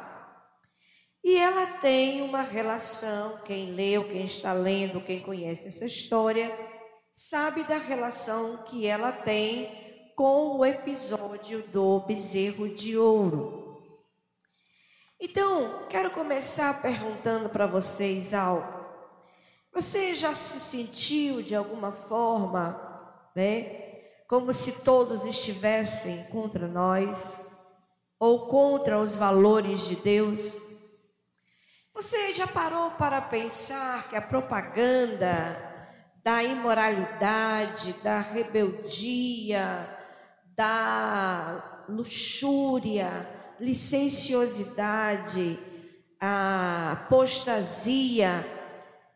E 1.23 1.37
ela 1.37 1.65
tem 1.79 2.21
uma 2.21 2.41
relação, 2.41 3.39
quem 3.43 3.71
leu, 3.71 4.07
quem 4.07 4.25
está 4.25 4.53
lendo, 4.53 5.01
quem 5.01 5.19
conhece 5.19 5.67
essa 5.67 5.85
história, 5.85 6.55
sabe 7.11 7.63
da 7.63 7.77
relação 7.77 8.63
que 8.63 8.85
ela 8.85 9.11
tem 9.11 10.13
com 10.15 10.57
o 10.57 10.65
episódio 10.65 11.63
do 11.63 11.99
bezerro 12.01 12.69
de 12.69 12.97
ouro. 12.97 13.83
Então, 15.19 15.87
quero 15.89 16.11
começar 16.11 16.81
perguntando 16.81 17.49
para 17.49 17.65
vocês 17.65 18.33
algo. 18.33 18.84
Você 19.75 20.15
já 20.15 20.33
se 20.33 20.57
sentiu 20.57 21.43
de 21.43 21.53
alguma 21.53 21.91
forma, 21.91 22.79
né, 23.35 23.63
como 24.25 24.53
se 24.53 24.71
todos 24.71 25.25
estivessem 25.25 26.23
contra 26.31 26.65
nós 26.65 27.45
ou 28.17 28.47
contra 28.47 28.97
os 28.97 29.17
valores 29.17 29.81
de 29.81 29.97
Deus? 29.97 30.61
Você 31.93 32.33
já 32.33 32.47
parou 32.47 32.91
para 32.91 33.19
pensar 33.19 34.07
que 34.07 34.15
a 34.15 34.21
propaganda 34.21 35.61
da 36.23 36.41
imoralidade, 36.41 37.91
da 38.01 38.21
rebeldia, 38.21 39.89
da 40.55 41.83
luxúria, 41.89 43.29
licenciosidade, 43.59 45.59
a 46.17 46.93
apostasia, 46.93 48.54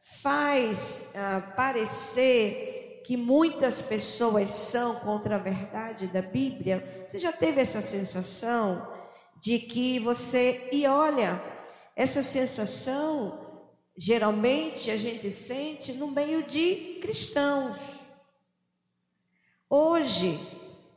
faz 0.01 1.12
ah, 1.15 1.53
parecer 1.56 3.01
que 3.06 3.18
muitas 3.18 3.82
pessoas 3.82 4.51
são 4.51 4.96
contra 4.96 5.36
a 5.36 5.39
verdade 5.39 6.08
da 6.08 6.22
Bíblia. 6.22 7.06
Você 7.08 7.20
já 7.20 7.32
teve 7.32 7.60
essa 7.62 7.82
sensação 7.82 8.88
de 9.41 9.60
que 9.60 10.00
você, 10.00 10.70
e 10.72 10.86
olha, 10.86 11.41
essa 11.96 12.22
sensação 12.22 13.48
geralmente 13.98 14.89
a 14.91 14.96
gente 14.96 15.32
sente 15.32 15.94
no 15.94 16.08
meio 16.08 16.44
de 16.44 17.00
cristãos. 17.01 17.77
Hoje, 19.70 20.39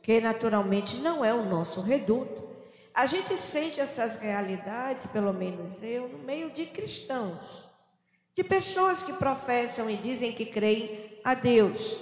que 0.01 0.21
naturalmente 0.21 0.95
não 0.97 1.23
é 1.23 1.33
o 1.33 1.43
nosso 1.43 1.81
reduto, 1.81 2.43
a 2.93 3.05
gente 3.05 3.35
sente 3.37 3.79
essas 3.79 4.21
realidades, 4.21 5.07
pelo 5.07 5.33
menos 5.33 5.81
eu, 5.81 6.07
no 6.07 6.19
meio 6.19 6.51
de 6.51 6.65
cristãos, 6.65 7.69
de 8.35 8.43
pessoas 8.43 9.03
que 9.03 9.13
professam 9.13 9.89
e 9.89 9.95
dizem 9.95 10.31
que 10.31 10.45
creem 10.45 11.19
a 11.23 11.33
Deus. 11.33 11.99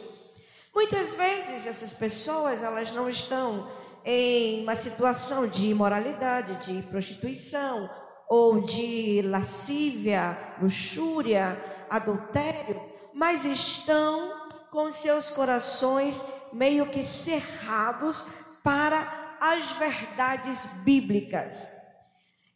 Muitas 0.74 1.16
vezes 1.16 1.68
essas 1.68 1.94
pessoas, 1.94 2.64
elas 2.64 2.92
não 2.92 3.10
estão 3.10 3.70
em 4.06 4.64
uma 4.64 4.76
situação 4.76 5.46
de 5.48 5.70
imoralidade, 5.70 6.66
de 6.66 6.82
prostituição 6.84 7.90
ou 8.30 8.62
de 8.62 9.22
lascívia, 9.26 10.56
luxúria, 10.62 11.62
adultério, 11.90 12.82
mas 13.14 13.44
estão 13.44 14.48
com 14.72 14.90
seus 14.90 15.30
corações 15.30 16.26
meio 16.54 16.88
que 16.88 17.04
cerrados 17.04 18.28
para 18.64 19.38
as 19.42 19.72
verdades 19.72 20.72
bíblicas. 20.84 21.81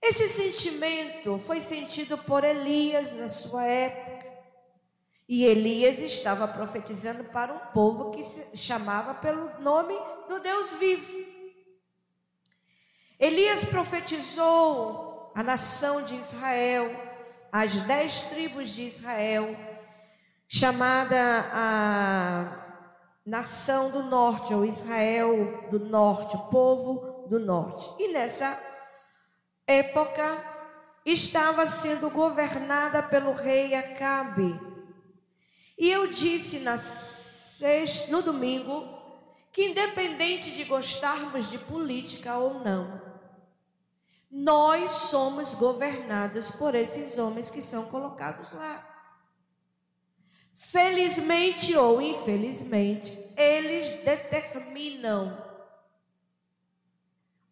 Esse 0.08 0.30
sentimento 0.30 1.40
foi 1.40 1.60
sentido 1.60 2.16
por 2.16 2.44
Elias 2.44 3.12
na 3.14 3.28
sua 3.28 3.66
época. 3.66 4.28
E 5.28 5.44
Elias 5.44 5.98
estava 5.98 6.48
profetizando 6.48 7.24
para 7.24 7.52
um 7.52 7.58
povo 7.74 8.12
que 8.12 8.24
se 8.24 8.56
chamava 8.56 9.16
pelo 9.16 9.60
nome 9.62 9.96
do 10.30 10.40
Deus 10.40 10.74
vivo. 10.74 11.26
Elias 13.20 13.66
profetizou 13.66 15.32
a 15.34 15.42
nação 15.42 16.04
de 16.04 16.14
Israel, 16.14 16.88
as 17.52 17.74
dez 17.88 18.30
tribos 18.30 18.70
de 18.70 18.86
Israel, 18.86 19.58
chamada 20.48 21.50
a 21.52 22.92
nação 23.26 23.90
do 23.90 24.04
norte, 24.04 24.54
ou 24.54 24.64
Israel 24.64 25.68
do 25.72 25.80
norte, 25.80 26.36
o 26.36 26.48
povo 26.50 27.28
do 27.28 27.40
norte. 27.40 27.88
E 27.98 28.10
nessa 28.10 28.75
época 29.68 30.44
estava 31.06 31.68
sendo 31.68 32.10
governada 32.10 33.02
pelo 33.04 33.34
rei 33.34 33.76
Acabe. 33.76 34.60
E 35.78 35.90
eu 35.90 36.08
disse 36.08 36.60
na 36.60 36.78
sexta, 36.78 38.12
no 38.12 38.22
domingo 38.22 38.96
que 39.52 39.66
independente 39.70 40.52
de 40.52 40.64
gostarmos 40.66 41.50
de 41.50 41.58
política 41.58 42.38
ou 42.38 42.56
não, 42.56 43.02
nós 44.30 44.92
somos 44.92 45.54
governados 45.54 46.56
por 46.56 46.76
esses 46.76 47.18
homens 47.18 47.50
que 47.50 47.62
são 47.62 47.86
colocados 47.86 48.52
lá. 48.52 48.86
Felizmente 50.56 51.76
ou 51.76 52.02
infelizmente, 52.02 53.18
eles 53.38 54.04
determinam 54.04 55.42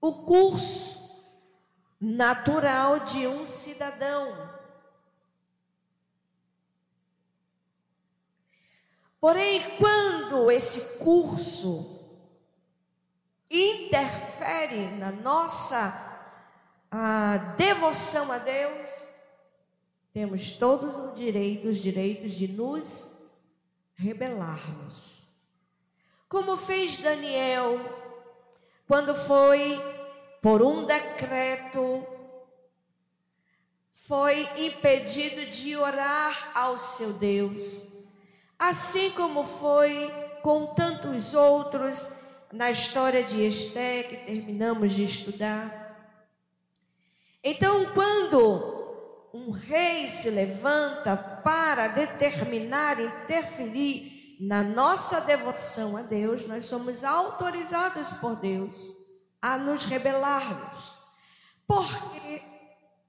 o 0.01 0.25
curso 0.25 1.02
natural 2.03 2.99
de 2.99 3.25
um 3.25 3.45
cidadão. 3.45 4.51
Porém, 9.21 9.77
quando 9.77 10.51
esse 10.51 10.97
curso 10.97 11.97
interfere 13.49 14.87
na 14.97 15.11
nossa 15.11 16.11
a 16.91 17.37
devoção 17.55 18.29
a 18.33 18.37
Deus, 18.37 19.07
temos 20.11 20.57
todos 20.57 20.97
os 20.97 21.15
direitos, 21.15 21.69
os 21.69 21.77
direitos 21.77 22.33
de 22.33 22.49
nos 22.49 23.15
rebelarmos. 23.95 25.23
Como 26.27 26.57
fez 26.57 27.01
Daniel 27.01 27.79
quando 28.85 29.15
foi 29.15 29.92
por 30.43 30.61
um 30.61 30.83
decreto 30.83 32.05
foi 33.93 34.41
impedido 34.57 35.45
de 35.45 35.77
orar 35.77 36.51
ao 36.53 36.77
seu 36.77 37.13
Deus, 37.13 37.87
assim 38.59 39.09
como 39.11 39.45
foi 39.45 40.13
com 40.41 40.75
tantos 40.75 41.33
outros 41.33 42.11
na 42.51 42.69
história 42.69 43.23
de 43.23 43.41
Esté 43.41 44.03
que 44.03 44.17
terminamos 44.17 44.91
de 44.91 45.05
estudar. 45.05 46.11
Então, 47.41 47.93
quando 47.93 49.29
um 49.33 49.49
rei 49.49 50.09
se 50.09 50.29
levanta 50.29 51.15
para 51.15 51.87
determinar, 51.87 52.99
interferir 52.99 54.35
na 54.41 54.61
nossa 54.61 55.21
devoção 55.21 55.95
a 55.95 56.01
Deus, 56.01 56.45
nós 56.45 56.65
somos 56.65 57.05
autorizados 57.05 58.09
por 58.17 58.35
Deus 58.35 59.02
a 59.43 59.57
nos 59.57 59.83
rebelarmos. 59.83 60.97
Porque, 61.67 62.41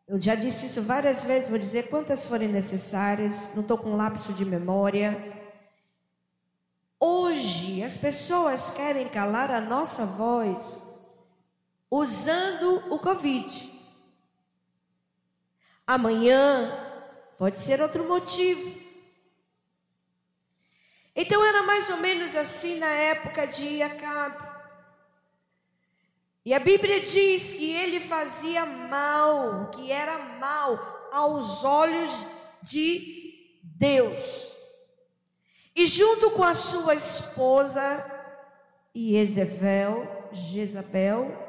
eu 0.08 0.20
já 0.20 0.34
disse 0.34 0.66
isso 0.66 0.82
várias 0.82 1.22
vezes, 1.22 1.48
vou 1.48 1.58
dizer 1.60 1.88
quantas 1.88 2.24
forem 2.24 2.48
necessárias, 2.48 3.54
não 3.54 3.62
estou 3.62 3.78
com 3.78 3.94
lapso 3.94 4.32
de 4.32 4.44
memória. 4.44 5.32
Hoje, 6.98 7.84
as 7.84 7.96
pessoas 7.96 8.70
querem 8.70 9.08
calar 9.08 9.48
a 9.48 9.60
nossa 9.60 10.04
voz 10.04 10.84
usando 11.88 12.92
o 12.92 12.98
Covid. 12.98 13.72
Amanhã 15.86 16.72
pode 17.38 17.60
ser 17.60 17.80
outro 17.80 18.08
motivo. 18.08 18.82
Então 21.14 21.44
era 21.44 21.62
mais 21.62 21.88
ou 21.90 21.98
menos 21.98 22.34
assim 22.34 22.76
na 22.80 22.90
época 22.90 23.46
de 23.46 23.80
Acabe. 23.80 24.53
E 26.44 26.52
a 26.52 26.58
Bíblia 26.58 27.00
diz 27.00 27.54
que 27.54 27.72
ele 27.72 28.00
fazia 28.00 28.66
mal, 28.66 29.70
que 29.70 29.90
era 29.90 30.18
mal 30.38 31.08
aos 31.10 31.64
olhos 31.64 32.12
de 32.62 33.60
Deus. 33.62 34.52
E 35.74 35.86
junto 35.86 36.30
com 36.32 36.44
a 36.44 36.54
sua 36.54 36.94
esposa 36.94 38.04
Jezebel, 38.94 40.28
Jezabel, 40.32 41.44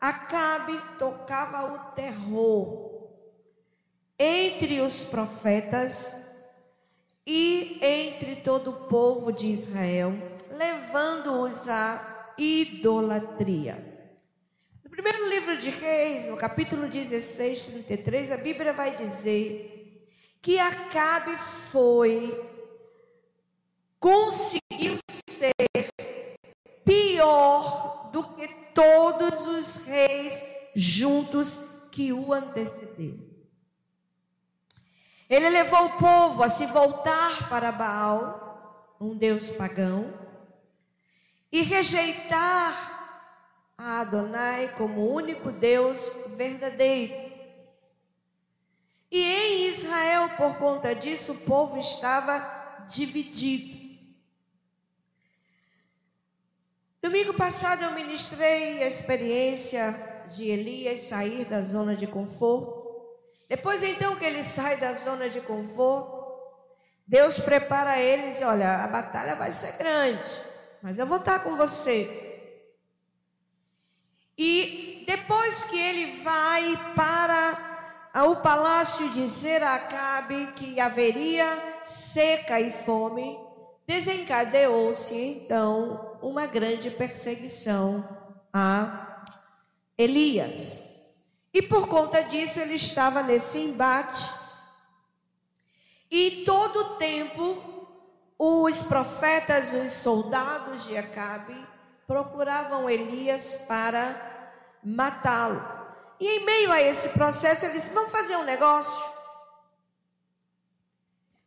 Acabe 0.00 0.78
tocava 0.98 1.72
o 1.72 1.78
terror 1.94 3.08
entre 4.18 4.80
os 4.80 5.04
profetas 5.04 6.16
e 7.26 7.78
entre 7.82 8.36
todo 8.36 8.70
o 8.70 8.86
povo 8.88 9.32
de 9.32 9.46
Israel, 9.46 10.12
levando-os 10.50 11.68
à 11.68 12.34
idolatria. 12.38 13.95
Primeiro 14.96 15.28
livro 15.28 15.58
de 15.58 15.68
Reis, 15.68 16.24
no 16.24 16.38
capítulo 16.38 16.88
16, 16.88 17.64
33, 17.64 18.32
a 18.32 18.38
Bíblia 18.38 18.72
vai 18.72 18.96
dizer 18.96 20.08
que 20.40 20.58
Acabe 20.58 21.36
foi, 21.36 22.42
conseguiu 24.00 24.96
ser 25.28 25.52
pior 26.82 28.08
do 28.10 28.24
que 28.24 28.48
todos 28.72 29.46
os 29.46 29.84
reis 29.84 30.48
juntos 30.74 31.62
que 31.92 32.10
o 32.10 32.32
antecederam. 32.32 33.20
Ele 35.28 35.50
levou 35.50 35.84
o 35.84 35.98
povo 35.98 36.42
a 36.42 36.48
se 36.48 36.64
voltar 36.68 37.50
para 37.50 37.70
Baal, 37.70 38.96
um 38.98 39.14
deus 39.14 39.50
pagão, 39.50 40.10
e 41.52 41.60
rejeitar 41.60 42.95
a 43.78 44.00
Adonai 44.00 44.74
como 44.76 45.12
único 45.12 45.52
Deus 45.52 46.16
verdadeiro. 46.36 47.14
E 49.10 49.22
em 49.22 49.68
Israel, 49.68 50.30
por 50.36 50.56
conta 50.56 50.94
disso, 50.94 51.32
o 51.32 51.38
povo 51.38 51.78
estava 51.78 52.84
dividido. 52.88 53.76
Domingo 57.02 57.34
passado 57.34 57.84
eu 57.84 57.92
ministrei 57.92 58.82
a 58.82 58.88
experiência 58.88 59.94
de 60.28 60.48
Elias 60.48 61.02
sair 61.02 61.44
da 61.44 61.62
zona 61.62 61.94
de 61.94 62.06
conforto. 62.06 62.84
Depois 63.48 63.82
então 63.84 64.16
que 64.16 64.24
ele 64.24 64.42
sai 64.42 64.76
da 64.76 64.92
zona 64.94 65.30
de 65.30 65.40
conforto, 65.40 66.16
Deus 67.06 67.38
prepara 67.38 68.00
eles 68.00 68.40
e 68.40 68.44
olha, 68.44 68.82
a 68.82 68.88
batalha 68.88 69.36
vai 69.36 69.52
ser 69.52 69.76
grande, 69.76 70.28
mas 70.82 70.98
eu 70.98 71.06
vou 71.06 71.18
estar 71.18 71.38
com 71.44 71.56
você. 71.56 72.25
E 74.38 75.04
depois 75.06 75.64
que 75.64 75.78
ele 75.78 76.22
vai 76.22 76.76
para 76.94 78.24
o 78.26 78.36
palácio 78.36 79.08
dizer 79.10 79.62
a 79.62 79.74
Acabe 79.74 80.52
que 80.52 80.80
haveria 80.80 81.46
seca 81.84 82.60
e 82.60 82.72
fome, 82.72 83.38
desencadeou-se 83.86 85.16
então 85.16 86.18
uma 86.20 86.46
grande 86.46 86.90
perseguição 86.90 88.06
a 88.52 89.24
Elias. 89.96 90.88
E 91.52 91.62
por 91.62 91.88
conta 91.88 92.22
disso 92.22 92.60
ele 92.60 92.74
estava 92.74 93.22
nesse 93.22 93.58
embate. 93.58 94.30
E 96.10 96.42
todo 96.44 96.80
o 96.80 96.96
tempo 96.96 97.76
os 98.38 98.82
profetas, 98.82 99.72
os 99.72 99.92
soldados 99.92 100.84
de 100.86 100.96
Acabe 100.96 101.56
procuravam 102.06 102.88
Elias 102.88 103.64
para 103.66 104.25
matá-lo. 104.86 105.60
E 106.20 106.28
em 106.28 106.44
meio 106.44 106.72
a 106.72 106.80
esse 106.80 107.08
processo, 107.10 107.64
eles 107.64 107.82
disse: 107.82 107.94
Vamos 107.94 108.12
fazer 108.12 108.36
um 108.36 108.44
negócio. 108.44 109.04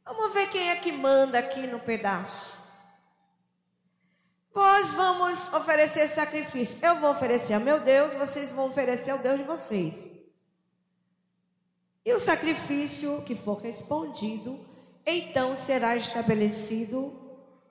Vamos 0.04 0.34
ver 0.34 0.50
quem 0.50 0.70
é 0.70 0.76
que 0.76 0.92
manda 0.92 1.40
aqui 1.40 1.66
no 1.66 1.80
pedaço. 1.80 2.60
Nós 4.54 4.94
vamos 4.94 5.54
oferecer 5.54 6.08
sacrifício. 6.08 6.86
Eu 6.86 6.96
vou 6.96 7.12
oferecer 7.12 7.54
ao 7.54 7.62
meu 7.62 7.80
Deus, 7.80 8.14
vocês 8.14 8.52
vão 8.52 8.68
oferecer 8.68 9.12
ao 9.12 9.20
Deus 9.20 9.38
de 9.38 9.44
vocês. 9.44 10.14
E 12.04 12.12
o 12.12 12.20
sacrifício 12.20 13.22
que 13.22 13.36
for 13.36 13.62
respondido, 13.62 14.66
então 15.06 15.56
será 15.56 15.96
estabelecido 15.96 17.18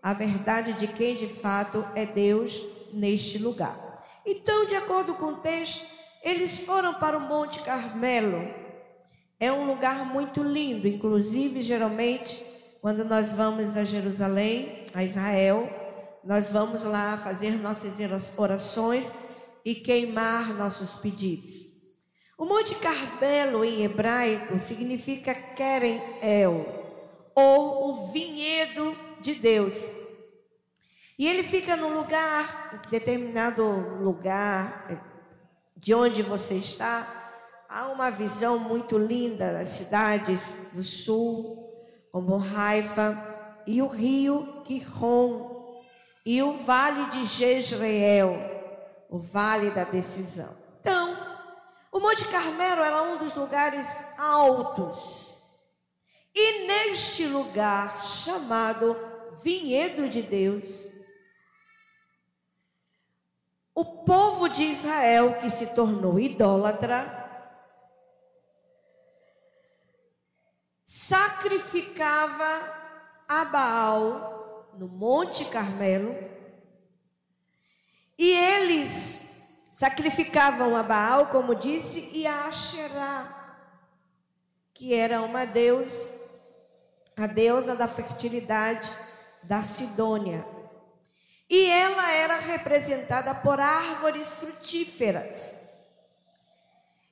a 0.03 0.13
verdade 0.13 0.75
de 0.75 0.87
quem 0.87 1.17
de 1.17 1.29
fato 1.29 1.85
é 1.95 2.07
Deus 2.07 2.67
neste 2.93 3.37
lugar. 3.39 3.88
Então, 4.31 4.67
de 4.67 4.75
acordo 4.75 5.15
com 5.15 5.29
o 5.29 5.37
texto, 5.37 5.87
eles 6.23 6.67
foram 6.67 6.93
para 6.93 7.17
o 7.17 7.21
Monte 7.21 7.63
Carmelo. 7.63 8.47
É 9.41 9.51
um 9.51 9.67
lugar 9.67 10.05
muito 10.05 10.43
lindo, 10.43 10.87
inclusive, 10.87 11.63
geralmente, 11.63 12.45
quando 12.83 13.07
nós 13.07 13.33
vamos 13.33 13.75
a 13.75 13.85
Jerusalém, 13.85 14.85
a 14.93 15.03
Israel, 15.03 15.67
nós 16.23 16.51
vamos 16.51 16.85
lá 16.85 17.17
fazer 17.17 17.53
nossas 17.53 17.99
orações 18.39 19.19
e 19.65 19.75
queimar 19.75 20.53
nossos 20.53 21.01
pedidos. 21.01 21.73
O 22.37 22.45
Monte 22.45 22.75
Carmelo 22.75 23.65
em 23.65 23.83
hebraico 23.83 24.59
significa 24.59 25.35
Keren 25.35 26.03
El, 26.21 26.67
ou 27.35 27.89
o 27.89 28.13
vinhedo 28.13 28.95
de 29.23 29.35
Deus. 29.37 29.98
E 31.19 31.27
ele 31.27 31.43
fica 31.43 31.77
num 31.77 31.95
lugar, 31.95 32.81
determinado 32.89 33.65
lugar 34.01 34.87
eh, 34.89 34.99
de 35.77 35.93
onde 35.93 36.23
você 36.23 36.59
está, 36.59 37.19
há 37.69 37.89
uma 37.89 38.09
visão 38.09 38.57
muito 38.57 38.97
linda 38.97 39.53
das 39.53 39.71
cidades 39.71 40.71
do 40.73 40.85
sul, 40.85 41.69
como 42.13 42.37
Raifa, 42.37 43.63
e 43.67 43.83
o 43.83 43.89
rio 43.89 44.63
Quirron, 44.65 45.83
e 46.25 46.41
o 46.41 46.53
vale 46.53 47.07
de 47.07 47.25
Jezreel, 47.25 48.37
o 49.11 49.19
vale 49.19 49.71
da 49.71 49.83
decisão. 49.83 50.55
Então, 50.81 51.17
o 51.91 51.99
Monte 51.99 52.27
Carmelo 52.29 52.83
era 52.83 53.03
um 53.03 53.19
dos 53.19 53.35
lugares 53.35 54.07
altos. 54.17 55.43
E 56.33 56.67
neste 56.69 57.27
lugar 57.27 58.05
chamado 58.05 58.97
Vinhedo 59.43 60.09
de 60.09 60.23
Deus, 60.23 60.98
o 63.79 63.85
povo 63.85 64.49
de 64.49 64.65
Israel 64.65 65.39
que 65.39 65.49
se 65.49 65.69
tornou 65.69 66.19
idólatra 66.19 67.07
sacrificava 70.85 72.43
a 73.29 73.45
Baal 73.45 74.69
no 74.77 74.89
Monte 74.89 75.45
Carmelo 75.45 76.13
e 78.19 78.33
eles 78.33 79.47
sacrificavam 79.73 80.75
a 80.75 80.83
Baal, 80.83 81.29
como 81.29 81.55
disse, 81.55 82.11
e 82.13 82.27
a 82.27 82.47
Asherá, 82.47 83.63
que 84.75 84.93
era 84.93 85.23
uma 85.23 85.45
deusa, 85.45 86.19
a 87.17 87.29
deusa 87.29 87.77
da 87.77 87.87
fertilidade 87.87 88.91
da 89.45 89.63
Sidônia. 89.63 90.58
E 91.49 91.67
ela 91.67 92.11
era 92.13 92.39
representada 92.39 93.35
por 93.35 93.59
árvores 93.59 94.35
frutíferas. 94.39 95.63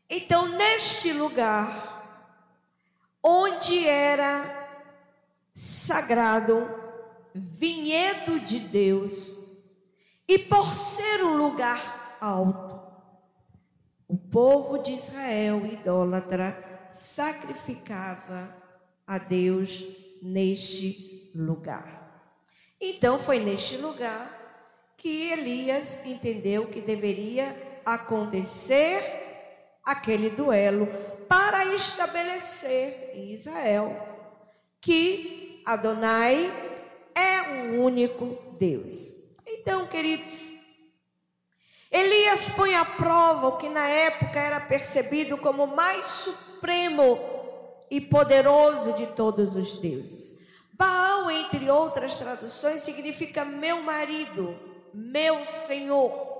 Então, 0.08 0.48
neste 0.48 1.12
lugar, 1.12 1.96
onde 3.22 3.86
era 3.88 4.68
sagrado, 5.52 6.68
vinhedo 7.34 8.38
de 8.38 8.60
Deus, 8.60 9.36
e 10.28 10.38
por 10.38 10.76
ser 10.76 11.24
um 11.24 11.36
lugar 11.36 12.18
alto, 12.20 12.80
o 14.06 14.16
povo 14.16 14.78
de 14.78 14.92
Israel, 14.92 15.64
idólatra, 15.66 16.86
sacrificava 16.90 18.54
a 19.06 19.18
Deus 19.18 19.84
neste 20.22 21.30
lugar. 21.34 21.95
Então 22.80 23.18
foi 23.18 23.38
neste 23.38 23.76
lugar 23.76 24.36
que 24.96 25.30
Elias 25.30 26.04
entendeu 26.04 26.66
que 26.66 26.80
deveria 26.80 27.80
acontecer 27.84 29.02
aquele 29.84 30.30
duelo 30.30 30.88
para 31.28 31.64
estabelecer 31.74 33.12
em 33.14 33.32
Israel 33.32 34.14
que 34.80 35.62
Adonai 35.64 36.52
é 37.14 37.72
o 37.72 37.82
único 37.82 38.38
Deus. 38.58 39.16
Então, 39.46 39.86
queridos, 39.86 40.52
Elias 41.90 42.50
põe 42.50 42.74
à 42.74 42.84
prova 42.84 43.48
o 43.48 43.56
que 43.56 43.68
na 43.68 43.88
época 43.88 44.38
era 44.38 44.60
percebido 44.60 45.36
como 45.38 45.66
mais 45.66 46.04
supremo 46.04 47.18
e 47.90 48.00
poderoso 48.00 48.92
de 48.94 49.06
todos 49.08 49.56
os 49.56 49.78
deuses. 49.80 50.35
Baal, 50.76 51.30
entre 51.30 51.70
outras 51.70 52.16
traduções, 52.16 52.82
significa 52.82 53.44
meu 53.44 53.82
marido, 53.82 54.58
meu 54.92 55.46
senhor. 55.46 56.34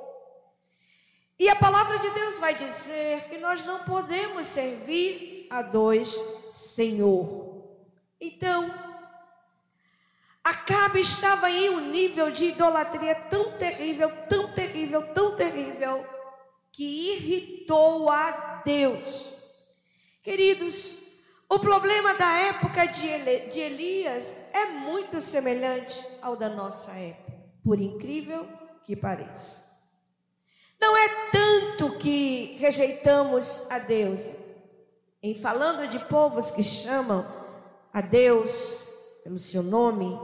E 1.39 1.49
a 1.49 1.57
palavra 1.57 1.99
de 1.99 2.11
Deus 2.11 2.39
vai 2.39 2.55
dizer 2.55 3.29
que 3.29 3.39
nós 3.39 3.65
não 3.65 3.85
podemos 3.85 4.47
servir 4.47 5.47
a 5.51 5.63
dois 5.63 6.15
senhor. 6.51 7.65
Então, 8.21 8.71
Acabe 10.47 11.01
estava 11.01 11.51
em 11.51 11.71
um 11.71 11.91
nível 11.91 12.31
de 12.31 12.45
idolatria 12.51 13.17
tão 13.17 13.59
terrível, 13.59 14.09
tão 14.29 14.53
terrível, 14.53 15.03
tão 15.13 15.35
terrível, 15.35 16.07
que 16.71 16.85
irritou 16.85 18.09
a 18.09 18.63
Deus. 18.65 19.41
Queridos, 20.23 21.03
O 21.49 21.61
problema 21.61 22.15
da 22.15 22.33
época 22.41 22.87
de, 22.87 23.07
Elias 23.07 24.45
é 24.53 24.67
muito 24.67 25.21
semelhante 25.21 26.05
ao 26.21 26.35
da 26.35 26.49
nossa 26.49 26.93
época, 26.93 27.33
por 27.63 27.81
incrível 27.81 28.49
que 28.85 28.97
pareça. 28.97 29.65
Não 30.81 30.97
é 30.97 31.09
tanto 31.31 31.99
que 31.99 32.57
rejeitamos 32.59 33.65
a 33.71 33.79
Deus, 33.79 34.21
em 35.23 35.35
falando 35.37 35.89
de 35.89 36.01
povos 36.01 36.51
que 36.51 36.65
chamam 36.65 37.25
a 37.93 38.01
Deus 38.01 38.89
pelo 39.23 39.39
seu 39.39 39.63
nome. 39.63 40.19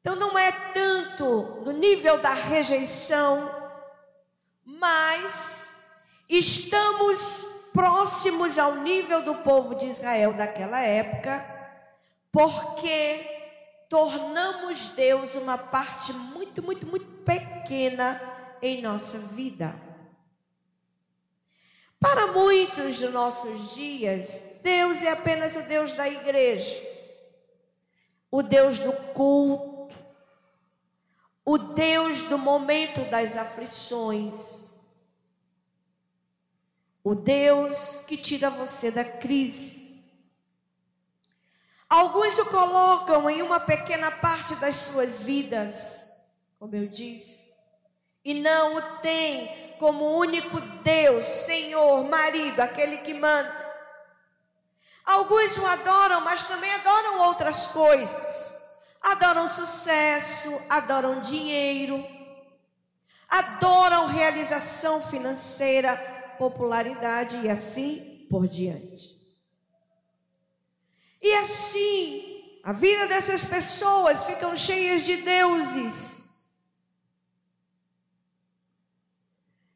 Então 0.00 0.16
não 0.16 0.36
é 0.36 0.50
tanto 0.72 1.62
no 1.64 1.72
nível 1.72 2.18
da 2.18 2.34
rejeição, 2.34 3.48
mas 4.64 5.84
estamos 6.28 7.57
próximos 7.78 8.58
ao 8.58 8.74
nível 8.78 9.22
do 9.22 9.36
povo 9.36 9.76
de 9.76 9.86
Israel 9.86 10.32
daquela 10.32 10.80
época, 10.80 11.46
porque 12.32 13.24
tornamos 13.88 14.88
Deus 14.96 15.36
uma 15.36 15.56
parte 15.56 16.12
muito, 16.12 16.60
muito, 16.60 16.84
muito 16.84 17.06
pequena 17.22 18.20
em 18.60 18.82
nossa 18.82 19.20
vida. 19.20 19.80
Para 22.00 22.26
muitos 22.32 22.98
dos 22.98 23.12
nossos 23.12 23.76
dias, 23.76 24.58
Deus 24.60 25.00
é 25.00 25.12
apenas 25.12 25.54
o 25.54 25.62
Deus 25.62 25.92
da 25.92 26.08
igreja, 26.08 26.82
o 28.28 28.42
Deus 28.42 28.80
do 28.80 28.92
culto, 29.12 29.96
o 31.44 31.56
Deus 31.56 32.22
do 32.24 32.38
momento 32.38 33.08
das 33.08 33.36
aflições, 33.36 34.67
o 37.02 37.14
Deus 37.14 38.02
que 38.06 38.16
tira 38.16 38.50
você 38.50 38.90
da 38.90 39.04
crise. 39.04 40.04
Alguns 41.88 42.38
o 42.38 42.46
colocam 42.46 43.30
em 43.30 43.40
uma 43.40 43.58
pequena 43.58 44.10
parte 44.10 44.54
das 44.56 44.76
suas 44.76 45.22
vidas, 45.22 46.12
como 46.58 46.74
eu 46.76 46.86
disse, 46.86 47.50
e 48.24 48.34
não 48.34 48.76
o 48.76 48.82
tem 48.98 49.74
como 49.78 50.18
único 50.18 50.60
Deus, 50.60 51.24
Senhor, 51.24 52.04
marido, 52.04 52.60
aquele 52.60 52.98
que 52.98 53.14
manda. 53.14 53.68
Alguns 55.04 55.56
o 55.56 55.64
adoram, 55.64 56.20
mas 56.20 56.46
também 56.46 56.70
adoram 56.74 57.20
outras 57.20 57.68
coisas. 57.68 58.58
Adoram 59.00 59.48
sucesso, 59.48 60.60
adoram 60.68 61.20
dinheiro, 61.20 62.04
adoram 63.26 64.06
realização 64.06 65.00
financeira, 65.00 66.17
popularidade 66.38 67.36
e 67.44 67.48
assim 67.48 68.26
por 68.30 68.46
diante. 68.46 69.18
E 71.20 71.34
assim, 71.34 72.60
a 72.62 72.72
vida 72.72 73.06
dessas 73.06 73.44
pessoas 73.44 74.24
ficam 74.24 74.56
cheias 74.56 75.02
de 75.02 75.16
deuses, 75.16 76.48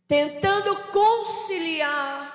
tentando 0.07 0.77
conciliar 0.93 2.33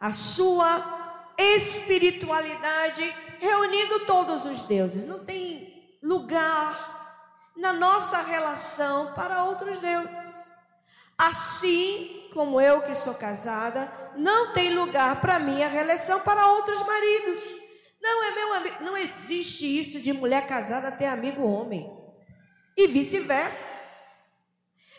a 0.00 0.12
sua 0.12 1.32
espiritualidade, 1.36 3.02
reunindo 3.40 4.06
todos 4.06 4.44
os 4.44 4.62
deuses. 4.62 5.04
Não 5.04 5.24
tem 5.24 5.98
lugar 6.02 6.94
na 7.56 7.72
nossa 7.72 8.20
relação 8.22 9.14
para 9.14 9.44
outros 9.44 9.78
deuses. 9.78 10.34
Assim 11.16 12.23
como 12.34 12.60
eu 12.60 12.82
que 12.82 12.94
sou 12.94 13.14
casada, 13.14 13.90
não 14.16 14.52
tem 14.52 14.74
lugar 14.74 15.20
para 15.20 15.38
mim 15.38 15.62
a 15.62 15.68
reeleição 15.68 16.20
para 16.20 16.48
outros 16.48 16.84
maridos. 16.84 17.42
Não 18.02 18.24
é 18.24 18.30
meu 18.32 18.52
amigo, 18.52 18.84
não 18.84 18.96
existe 18.96 19.64
isso 19.64 20.00
de 20.00 20.12
mulher 20.12 20.46
casada 20.46 20.92
ter 20.92 21.06
amigo 21.06 21.42
homem. 21.42 21.90
E 22.76 22.88
vice-versa. 22.88 23.72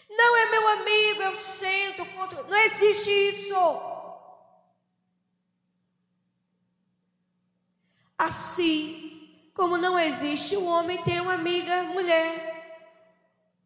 Não 0.09 0.37
é 0.37 0.49
meu 0.49 0.67
amigo, 0.69 1.21
eu 1.21 1.33
sento 1.33 2.05
contra. 2.13 2.41
Não 2.43 2.57
existe 2.57 3.11
isso. 3.11 3.55
Assim 8.17 9.51
como 9.53 9.77
não 9.77 9.99
existe 9.99 10.55
o 10.55 10.65
homem 10.65 11.03
ter 11.03 11.21
uma 11.21 11.33
amiga 11.33 11.83
mulher 11.83 12.55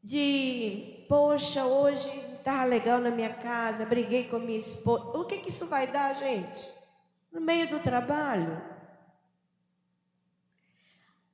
de, 0.03 1.05
poxa, 1.07 1.65
hoje 1.65 2.28
estava 2.49 2.63
legal 2.65 2.99
na 2.99 3.11
minha 3.11 3.31
casa, 3.31 3.85
briguei 3.85 4.23
com 4.23 4.37
a 4.37 4.39
minha 4.39 4.57
esposa. 4.57 5.03
O 5.15 5.25
que, 5.25 5.37
que 5.37 5.49
isso 5.49 5.67
vai 5.67 5.85
dar, 5.85 6.15
gente? 6.15 6.67
No 7.31 7.39
meio 7.39 7.67
do 7.67 7.79
trabalho. 7.79 8.59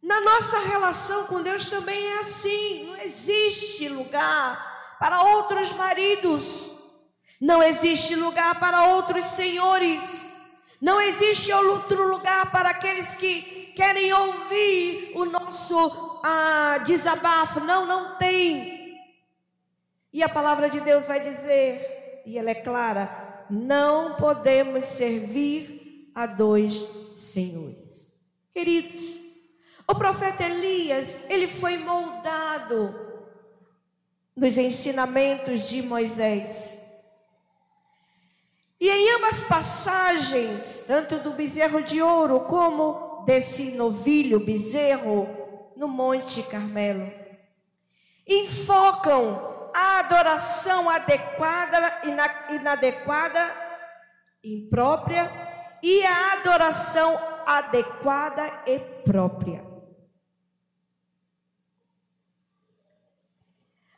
Na 0.03 0.19
nossa 0.19 0.59
relação 0.59 1.25
com 1.27 1.41
Deus 1.41 1.69
também 1.69 2.05
é 2.05 2.19
assim. 2.19 2.87
Não 2.87 2.97
existe 2.97 3.87
lugar 3.87 4.97
para 4.99 5.21
outros 5.21 5.71
maridos. 5.71 6.75
Não 7.39 7.63
existe 7.63 8.13
lugar 8.15 8.59
para 8.59 8.89
outros 8.89 9.23
senhores. 9.25 10.35
Não 10.81 10.99
existe 10.99 11.51
outro 11.53 12.09
lugar 12.09 12.51
para 12.51 12.71
aqueles 12.71 13.15
que 13.15 13.71
querem 13.73 14.11
ouvir 14.11 15.13
o 15.15 15.23
nosso 15.23 16.19
ah, 16.21 16.79
desabafo. 16.85 17.61
Não, 17.61 17.85
não 17.85 18.17
tem. 18.17 18.74
E 20.15 20.23
a 20.23 20.29
palavra 20.29 20.69
de 20.69 20.79
Deus 20.79 21.07
vai 21.07 21.19
dizer, 21.19 22.23
e 22.25 22.37
ela 22.37 22.49
é 22.49 22.55
clara: 22.55 23.45
não 23.49 24.15
podemos 24.15 24.85
servir 24.85 26.09
a 26.15 26.25
dois 26.25 26.89
senhores. 27.11 28.17
Queridos, 28.53 29.19
o 29.85 29.93
profeta 29.93 30.41
Elias, 30.41 31.29
ele 31.29 31.49
foi 31.49 31.79
moldado 31.79 32.95
nos 34.33 34.57
ensinamentos 34.57 35.67
de 35.67 35.81
Moisés. 35.81 36.81
E 38.79 38.89
em 38.89 39.15
ambas 39.15 39.43
passagens, 39.43 40.85
tanto 40.87 41.17
do 41.17 41.31
bezerro 41.31 41.83
de 41.83 42.01
ouro 42.01 42.39
como 42.45 43.25
desse 43.25 43.71
novilho 43.71 44.39
bezerro 44.39 45.27
no 45.75 45.89
Monte 45.89 46.41
Carmelo, 46.41 47.11
enfocam 48.25 49.54
a 49.75 49.99
adoração 49.99 50.89
adequada, 50.89 52.01
inadequada, 52.49 53.53
imprópria, 54.41 55.29
e 55.83 56.05
a 56.05 56.33
adoração 56.33 57.19
adequada 57.45 58.63
e 58.65 58.79
própria. 59.03 59.63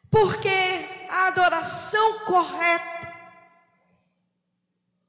Porque 0.10 1.08
a 1.10 1.28
adoração 1.28 2.20
correta 2.26 3.14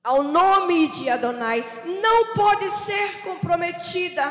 ao 0.05 0.23
nome 0.23 0.89
de 0.89 1.09
Adonai 1.09 1.65
não 2.03 2.35
pode 2.35 2.71
ser 2.71 3.23
comprometida, 3.23 4.23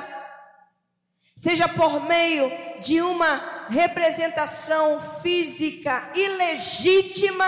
seja 1.37 1.69
por 1.69 2.01
meio 2.01 2.51
de 2.79 2.99
uma 2.99 3.67
representação 3.69 4.99
física 5.21 6.09
ilegítima 6.15 7.45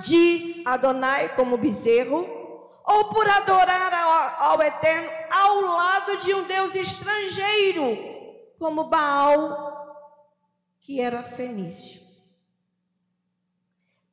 de 0.00 0.62
Adonai 0.64 1.34
como 1.34 1.58
bezerro, 1.58 2.40
ou 2.84 3.06
por 3.06 3.28
adorar 3.28 3.92
ao, 3.92 4.52
ao 4.52 4.62
Eterno 4.62 5.10
ao 5.30 5.60
lado 5.60 6.16
de 6.18 6.32
um 6.34 6.44
Deus 6.44 6.74
estrangeiro, 6.76 7.98
como 8.60 8.84
Baal, 8.84 10.06
que 10.80 11.00
era 11.00 11.22
fenício. 11.24 12.00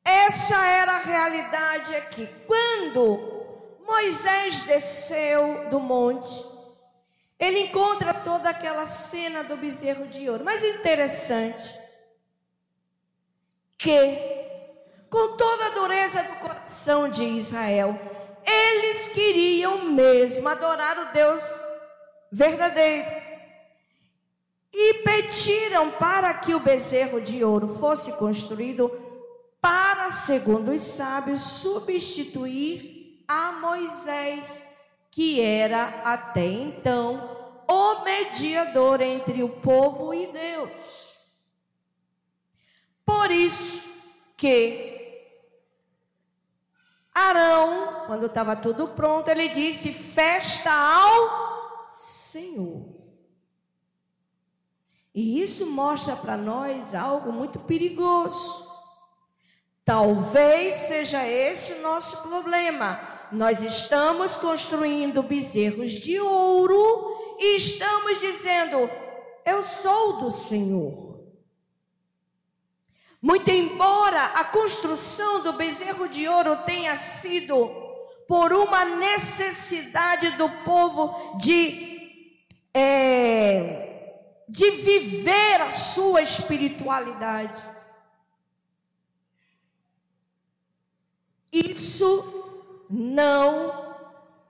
Essa 0.04 0.60
era 0.66 0.92
a 0.92 0.98
realidade 0.98 1.94
aqui. 1.94 2.28
Quando 2.48 3.78
Moisés 3.86 4.62
desceu 4.62 5.68
do 5.70 5.78
monte, 5.78 6.59
ele 7.40 7.60
encontra 7.60 8.12
toda 8.12 8.50
aquela 8.50 8.84
cena 8.84 9.42
do 9.42 9.56
bezerro 9.56 10.06
de 10.08 10.28
ouro. 10.28 10.44
Mas 10.44 10.62
interessante 10.62 11.80
que, 13.78 14.18
com 15.08 15.38
toda 15.38 15.66
a 15.66 15.70
dureza 15.70 16.22
do 16.22 16.34
coração 16.34 17.08
de 17.08 17.24
Israel, 17.24 17.98
eles 18.44 19.08
queriam 19.14 19.86
mesmo 19.86 20.46
adorar 20.46 20.98
o 20.98 21.12
Deus 21.14 21.42
verdadeiro. 22.30 23.08
E 24.70 24.94
pediram 25.02 25.92
para 25.92 26.34
que 26.34 26.54
o 26.54 26.60
bezerro 26.60 27.22
de 27.22 27.42
ouro 27.42 27.78
fosse 27.80 28.12
construído 28.12 28.90
para, 29.62 30.10
segundo 30.10 30.72
os 30.72 30.82
sábios, 30.82 31.40
substituir 31.40 33.24
a 33.26 33.52
Moisés 33.52 34.69
que 35.10 35.40
era 35.40 36.02
até 36.04 36.46
então 36.46 37.62
o 37.68 38.04
mediador 38.04 39.00
entre 39.00 39.42
o 39.42 39.48
povo 39.48 40.14
e 40.14 40.26
Deus. 40.28 41.20
Por 43.04 43.30
isso 43.30 43.92
que 44.36 44.98
Arão, 47.14 48.06
quando 48.06 48.26
estava 48.26 48.56
tudo 48.56 48.88
pronto, 48.88 49.28
ele 49.28 49.48
disse: 49.48 49.92
festa 49.92 50.70
ao 50.72 51.86
Senhor. 51.92 53.00
E 55.14 55.42
isso 55.42 55.70
mostra 55.70 56.14
para 56.14 56.36
nós 56.36 56.94
algo 56.94 57.32
muito 57.32 57.58
perigoso. 57.58 58.70
Talvez 59.84 60.76
seja 60.76 61.26
esse 61.26 61.74
o 61.74 61.82
nosso 61.82 62.22
problema. 62.22 63.09
Nós 63.32 63.62
estamos 63.62 64.36
construindo 64.36 65.22
bezerros 65.22 65.92
de 65.92 66.18
ouro 66.18 67.36
e 67.38 67.56
estamos 67.56 68.18
dizendo: 68.18 68.90
Eu 69.44 69.62
sou 69.62 70.18
do 70.20 70.30
Senhor. 70.30 71.20
Muito 73.22 73.50
embora 73.50 74.24
a 74.24 74.44
construção 74.44 75.42
do 75.42 75.52
bezerro 75.52 76.08
de 76.08 76.26
ouro 76.26 76.56
tenha 76.64 76.96
sido 76.96 77.68
por 78.26 78.52
uma 78.52 78.84
necessidade 78.84 80.30
do 80.30 80.48
povo 80.64 81.36
de, 81.38 82.46
é, 82.72 84.22
de 84.48 84.70
viver 84.70 85.60
a 85.60 85.72
sua 85.72 86.22
espiritualidade. 86.22 87.60
Isso 91.52 92.39
não 92.90 93.96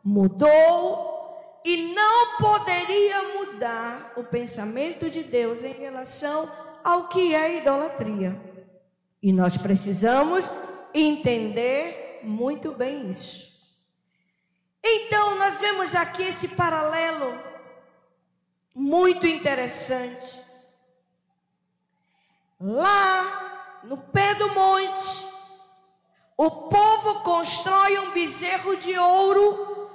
mudou 0.03 1.61
e 1.63 1.93
não 1.95 2.39
poderia 2.39 3.35
mudar 3.35 4.15
o 4.17 4.25
pensamento 4.25 5.11
de 5.11 5.23
Deus 5.23 5.63
em 5.63 5.75
relação 5.75 6.51
ao 6.83 7.09
que 7.09 7.35
é 7.35 7.59
idolatria. 7.59 8.41
E 9.23 9.31
nós 9.31 9.59
precisamos 9.59 10.57
entender 10.95 12.21
muito 12.25 12.73
bem 12.73 13.11
isso. 13.11 13.51
Então, 14.83 15.35
nós 15.37 15.61
vemos 15.61 15.95
aqui 15.95 16.23
esse 16.23 16.49
paralelo 16.49 17.39
muito 18.75 19.27
interessante. 19.27 20.41
Lá 22.59 23.81
no 23.85 23.99
pé 23.99 24.35
do 24.35 24.49
monte, 24.55 25.30
o 26.43 26.51
povo 26.51 27.21
constrói 27.21 27.99
um 27.99 28.13
bezerro 28.13 28.75
de 28.77 28.97
ouro 28.99 29.91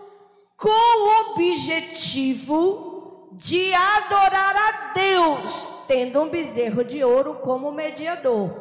com 0.55 0.69
o 0.69 1.31
objetivo 1.31 3.29
de 3.31 3.73
adorar 3.73 4.55
a 4.55 4.93
Deus, 4.93 5.73
tendo 5.87 6.21
um 6.21 6.29
bezerro 6.29 6.83
de 6.83 7.03
ouro 7.03 7.39
como 7.41 7.71
mediador. 7.71 8.51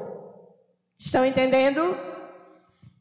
Estão 0.98 1.26
entendendo? 1.26 1.94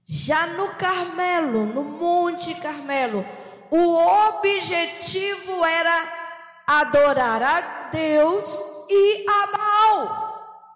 Já 0.06 0.48
no 0.48 0.76
Carmelo, 0.76 1.66
no 1.66 1.82
Monte 1.82 2.54
Carmelo, 2.56 3.26
o 3.72 3.96
objetivo 4.28 5.64
era 5.64 6.64
adorar 6.68 7.42
a 7.42 7.62
Deus 7.90 8.60
e 8.90 9.26
a 9.30 9.48
Baal 9.48 10.24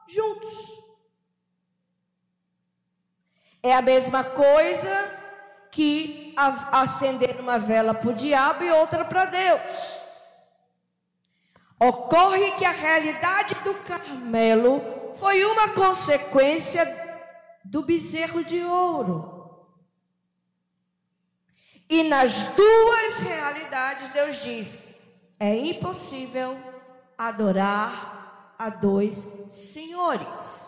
juntos. 0.07 0.37
É 3.61 3.73
a 3.73 3.81
mesma 3.81 4.23
coisa 4.23 5.11
que 5.71 6.33
acender 6.71 7.39
uma 7.39 7.59
vela 7.59 7.93
para 7.93 8.09
o 8.09 8.13
diabo 8.13 8.63
e 8.63 8.71
outra 8.71 9.03
para 9.03 9.25
Deus. 9.25 10.01
Ocorre 11.79 12.51
que 12.51 12.65
a 12.65 12.71
realidade 12.71 13.55
do 13.63 13.73
Carmelo 13.75 14.81
foi 15.19 15.43
uma 15.45 15.69
consequência 15.69 16.85
do 17.63 17.83
bezerro 17.83 18.43
de 18.43 18.63
ouro. 18.63 19.37
E 21.89 22.03
nas 22.03 22.49
duas 22.49 23.19
realidades, 23.19 24.09
Deus 24.09 24.41
diz: 24.41 24.83
é 25.39 25.55
impossível 25.55 26.57
adorar 27.17 28.55
a 28.57 28.69
dois 28.69 29.31
senhores. 29.49 30.66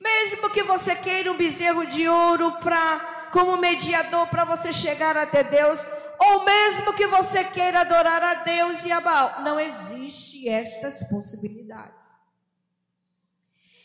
Mesmo 0.00 0.50
que 0.50 0.62
você 0.62 0.94
queira 0.94 1.30
um 1.30 1.36
bezerro 1.36 1.86
de 1.86 2.08
ouro 2.08 2.52
para 2.60 3.28
como 3.32 3.56
mediador 3.56 4.26
para 4.28 4.44
você 4.44 4.72
chegar 4.72 5.16
até 5.16 5.42
Deus, 5.42 5.80
ou 6.18 6.44
mesmo 6.44 6.94
que 6.94 7.06
você 7.06 7.44
queira 7.44 7.80
adorar 7.80 8.22
a 8.22 8.34
Deus 8.34 8.84
e 8.84 8.92
a 8.92 9.00
Baal, 9.00 9.42
não 9.42 9.60
existe 9.60 10.48
estas 10.48 11.06
possibilidades. 11.08 12.08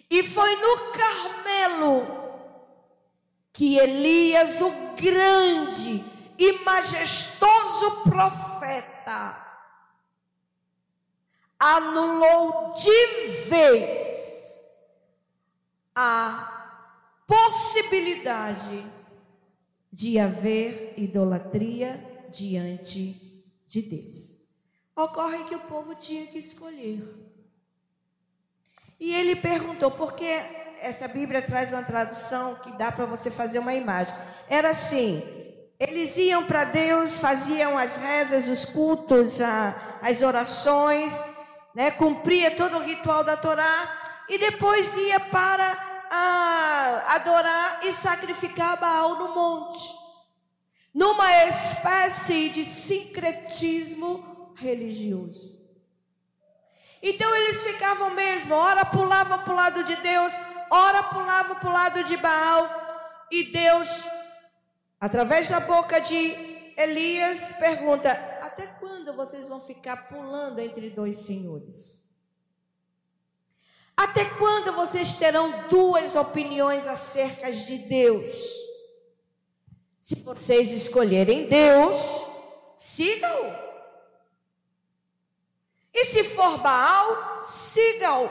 E 0.09 0.23
foi 0.23 0.55
no 0.57 0.91
Carmelo 0.91 2.23
que 3.51 3.77
Elias, 3.77 4.61
o 4.61 4.71
grande 4.95 6.03
e 6.37 6.51
majestoso 6.63 8.03
profeta, 8.03 9.37
anulou 11.59 12.73
de 12.73 13.27
vez 13.47 14.02
a 15.95 16.81
possibilidade 17.27 18.85
de 19.91 20.17
haver 20.17 20.93
idolatria 20.97 22.27
diante 22.31 23.43
de 23.67 23.81
Deus. 23.81 24.37
Ocorre 24.95 25.43
que 25.45 25.55
o 25.55 25.59
povo 25.59 25.95
tinha 25.95 26.25
que 26.27 26.39
escolher. 26.39 27.01
E 28.99 29.13
ele 29.13 29.35
perguntou: 29.35 29.91
por 29.91 30.13
que 30.13 30.25
essa 30.83 31.07
Bíblia 31.07 31.41
traz 31.41 31.71
uma 31.71 31.81
tradução 31.81 32.55
que 32.55 32.71
dá 32.73 32.91
para 32.91 33.05
você 33.05 33.31
fazer 33.31 33.59
uma 33.59 33.73
imagem. 33.73 34.13
Era 34.49 34.71
assim: 34.71 35.23
eles 35.79 36.17
iam 36.17 36.43
para 36.45 36.65
Deus, 36.65 37.17
faziam 37.17 37.77
as 37.77 37.97
rezas, 37.97 38.47
os 38.47 38.65
cultos, 38.65 39.39
a, 39.39 39.99
as 40.01 40.21
orações, 40.21 41.17
né, 41.73 41.89
cumpria 41.89 42.51
todo 42.51 42.77
o 42.77 42.83
ritual 42.83 43.23
da 43.23 43.37
Torá 43.37 44.02
e 44.29 44.37
depois 44.37 44.95
ia 44.95 45.19
para 45.19 45.77
a, 46.09 47.15
adorar 47.15 47.79
e 47.83 47.93
sacrificar 47.93 48.79
Baal 48.79 49.15
no 49.15 49.35
monte, 49.35 49.89
numa 50.93 51.45
espécie 51.45 52.49
de 52.49 52.65
sincretismo 52.65 54.53
religioso. 54.55 55.53
Então 57.01 57.35
eles 57.35 57.63
ficavam 57.63 58.11
mesmo, 58.11 58.55
ora 58.55 58.85
pulavam 58.85 59.39
para 59.39 59.51
o 59.51 59.55
lado 59.55 59.83
de 59.83 59.95
Deus, 59.97 60.31
ora 60.69 61.03
pulava 61.03 61.55
para 61.55 61.69
o 61.69 61.73
lado 61.73 62.03
de 62.05 62.15
Baal, 62.15 62.83
e 63.29 63.45
Deus, 63.45 63.89
através 65.01 65.49
da 65.49 65.59
boca 65.59 65.99
de 65.99 66.31
Elias, 66.77 67.55
pergunta: 67.57 68.11
Até 68.41 68.67
quando 68.67 69.13
vocês 69.15 69.47
vão 69.47 69.59
ficar 69.59 70.07
pulando 70.07 70.59
entre 70.59 70.91
dois 70.91 71.17
senhores? 71.17 72.02
Até 73.95 74.25
quando 74.25 74.73
vocês 74.73 75.17
terão 75.17 75.67
duas 75.67 76.15
opiniões 76.15 76.87
acerca 76.87 77.51
de 77.51 77.77
Deus? 77.77 78.33
Se 79.99 80.15
vocês 80.15 80.71
escolherem 80.71 81.47
Deus, 81.47 82.25
sigam. 82.77 83.55
E 85.93 86.05
se 86.05 86.23
for 86.23 86.57
Baal, 86.57 87.45
sigam. 87.45 88.29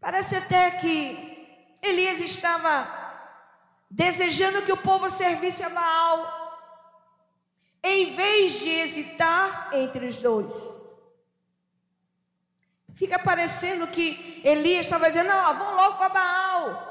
Parece 0.00 0.36
até 0.36 0.70
que 0.70 1.76
Elias 1.82 2.20
estava 2.20 2.98
desejando 3.90 4.62
que 4.62 4.72
o 4.72 4.76
povo 4.76 5.10
servisse 5.10 5.62
a 5.62 5.68
Baal, 5.68 6.40
em 7.82 8.14
vez 8.14 8.60
de 8.60 8.70
hesitar 8.70 9.70
entre 9.74 10.06
os 10.06 10.16
dois. 10.16 10.79
Fica 12.94 13.18
parecendo 13.18 13.86
que 13.86 14.40
Elias 14.44 14.86
estava 14.86 15.08
dizendo: 15.08 15.28
não, 15.28 15.54
vão 15.58 15.74
logo 15.74 15.98
para 15.98 16.08
Baal. 16.08 16.90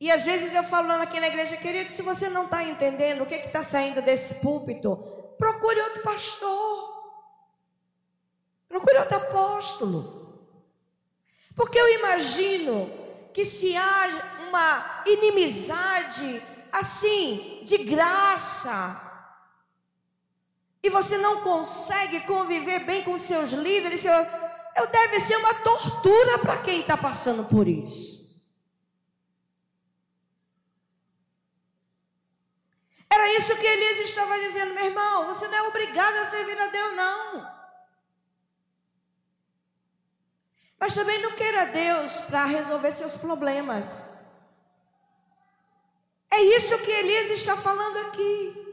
E 0.00 0.10
às 0.12 0.24
vezes 0.24 0.54
eu 0.54 0.62
falo 0.62 0.92
aqui 0.92 1.18
na 1.18 1.26
igreja, 1.26 1.56
querido, 1.56 1.90
se 1.90 2.02
você 2.02 2.28
não 2.28 2.44
está 2.44 2.62
entendendo 2.62 3.22
o 3.22 3.26
que 3.26 3.34
está 3.34 3.62
saindo 3.64 4.00
desse 4.00 4.34
púlpito, 4.36 4.96
procure 5.36 5.80
outro 5.80 6.02
pastor. 6.02 6.98
Procure 8.68 8.98
outro 8.98 9.16
apóstolo. 9.16 10.18
Porque 11.56 11.78
eu 11.78 11.98
imagino 11.98 12.88
que 13.32 13.44
se 13.44 13.76
há 13.76 14.46
uma 14.48 15.02
inimizade 15.06 16.42
assim, 16.70 17.62
de 17.64 17.78
graça, 17.78 19.07
e 20.82 20.90
você 20.90 21.18
não 21.18 21.42
consegue 21.42 22.20
conviver 22.20 22.80
bem 22.80 23.02
com 23.02 23.18
seus 23.18 23.50
líderes, 23.50 24.00
seu, 24.00 24.12
eu 24.76 24.86
deve 24.86 25.18
ser 25.20 25.36
uma 25.36 25.54
tortura 25.54 26.38
para 26.38 26.58
quem 26.58 26.80
está 26.80 26.96
passando 26.96 27.44
por 27.44 27.66
isso. 27.66 28.18
Era 33.10 33.32
isso 33.34 33.56
que 33.56 33.66
Elias 33.66 34.00
estava 34.00 34.38
dizendo, 34.38 34.74
meu 34.74 34.84
irmão. 34.84 35.26
Você 35.26 35.48
não 35.48 35.56
é 35.56 35.62
obrigado 35.62 36.16
a 36.16 36.24
servir 36.24 36.60
a 36.60 36.66
Deus, 36.66 36.94
não. 36.94 37.58
Mas 40.78 40.94
também 40.94 41.20
não 41.22 41.32
queira 41.32 41.66
Deus 41.66 42.18
para 42.26 42.44
resolver 42.44 42.92
seus 42.92 43.16
problemas. 43.16 44.08
É 46.30 46.40
isso 46.40 46.78
que 46.78 46.90
Elias 46.90 47.30
está 47.30 47.56
falando 47.56 47.96
aqui. 48.06 48.67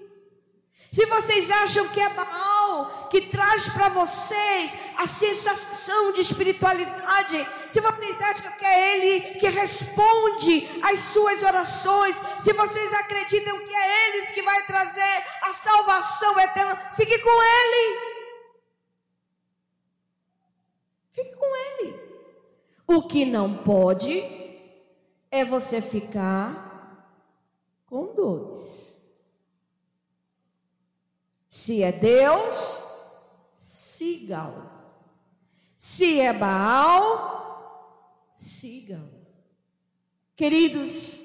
Se 0.96 1.06
vocês 1.08 1.52
acham 1.52 1.89
que 1.89 2.00
é 2.00 2.08
Baal 2.08 3.10
que 3.10 3.20
traz 3.24 3.68
para 3.68 3.89
vocês 3.89 4.80
a 4.98 5.06
sensação 5.06 6.14
de 6.14 6.22
espiritualidade, 6.22 7.46
se 7.70 7.82
vocês 7.82 8.22
acham 8.22 8.50
que 8.54 8.66
é 8.66 8.96
Ele 8.96 9.36
que 9.38 9.50
responde 9.50 10.66
às 10.82 11.02
suas 11.02 11.43
orações, 11.43 12.16
se 12.41 12.54
vocês 12.54 12.93
acreditam 12.93 13.60
que 13.68 13.76
é 13.76 14.08
Ele 14.08 14.26
que 14.28 14.41
vai 14.41 14.66
trazer 14.66 15.24
a 15.41 15.52
salvação 15.52 16.39
eterna, 16.39 16.93
fique 16.96 17.20
com 17.20 17.43
Ele. 17.43 18.00
Fique 21.12 21.36
com 21.36 21.56
Ele. 21.58 22.00
O 22.88 23.04
que 23.04 23.26
não 23.26 23.58
pode 23.58 24.24
é 25.30 25.43
você 25.43 25.82
ficar 25.82 27.12
com 27.86 28.14
dois. 28.14 28.95
Se 31.56 31.82
é 31.82 31.93
Deus, 31.93 32.84
sigam. 33.56 34.70
Se 35.78 36.20
é 36.20 36.34
Baal, 36.34 38.30
sigam. 38.34 39.10
Queridos, 40.36 41.22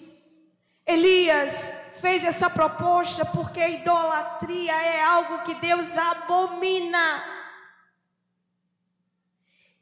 Elias 0.87 1.97
fez 2.01 2.23
essa 2.23 2.49
proposta 2.49 3.27
porque 3.27 3.61
a 3.61 3.71
idolatria 3.71 4.73
é 4.73 5.03
algo 5.03 5.43
que 5.43 5.55
Deus 5.57 5.99
abomina. 5.99 7.25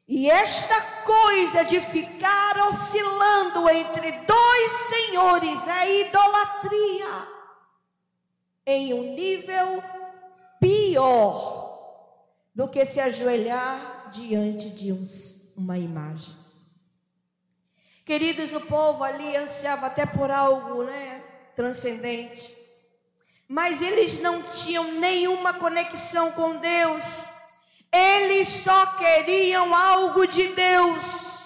E 0.09 0.31
esta 0.31 0.81
coisa 1.05 1.63
de 1.63 1.79
ficar 1.83 2.57
oscilando 2.71 3.69
entre 3.69 4.13
dois 4.13 4.73
senhores 4.73 5.69
é 5.69 6.01
idolatria 6.07 7.29
em 8.65 8.95
um 8.95 9.13
nível 9.15 9.98
pior 10.89 11.59
do 12.55 12.69
que 12.69 12.85
se 12.85 13.01
ajoelhar 13.01 14.11
diante 14.11 14.71
de 14.71 14.93
um, 14.93 15.05
uma 15.57 15.79
imagem. 15.79 16.37
Queridos, 18.05 18.55
o 18.55 18.63
povo 18.63 19.05
ali 19.05 19.37
ansiava 19.37 19.87
até 19.87 20.07
por 20.07 20.31
algo 20.31 20.85
né, 20.85 21.23
transcendente, 21.55 22.57
mas 23.47 23.83
eles 23.83 24.21
não 24.21 24.43
tinham 24.43 24.93
nenhuma 24.93 25.55
conexão 25.55 26.33
com 26.33 26.57
Deus, 26.57 27.27
eles 27.93 28.49
só 28.49 28.87
queriam 28.97 29.75
algo 29.75 30.27
de 30.27 30.49
Deus. 30.49 31.37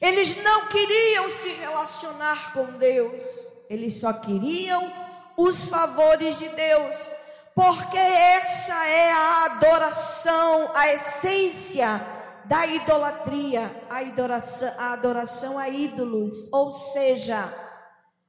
Eles 0.00 0.36
não 0.42 0.68
queriam 0.68 1.28
se 1.28 1.50
relacionar 1.54 2.52
com 2.52 2.66
Deus, 2.78 3.20
eles 3.68 3.98
só 3.98 4.12
queriam 4.12 5.05
os 5.36 5.68
favores 5.68 6.38
de 6.38 6.48
Deus, 6.48 7.14
porque 7.54 7.98
essa 7.98 8.86
é 8.86 9.12
a 9.12 9.44
adoração, 9.46 10.70
a 10.74 10.92
essência 10.92 12.00
da 12.44 12.66
idolatria, 12.66 13.70
a 13.90 13.98
adoração, 13.98 14.72
a 14.78 14.92
adoração 14.92 15.58
a 15.58 15.68
ídolos, 15.68 16.50
ou 16.52 16.72
seja, 16.72 17.52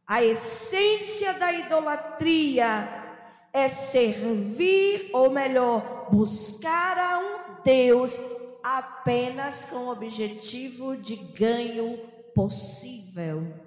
a 0.08 0.24
essência 0.24 1.34
da 1.34 1.52
idolatria 1.52 3.06
é 3.54 3.68
servir, 3.70 5.10
ou 5.14 5.30
melhor, 5.30 6.10
buscar 6.12 6.98
a 6.98 7.20
um 7.20 7.64
Deus 7.64 8.18
apenas 8.64 9.66
com 9.66 9.78
o 9.78 9.92
objetivo 9.92 10.98
de 10.98 11.16
ganho 11.16 11.98
possível. 12.34 13.67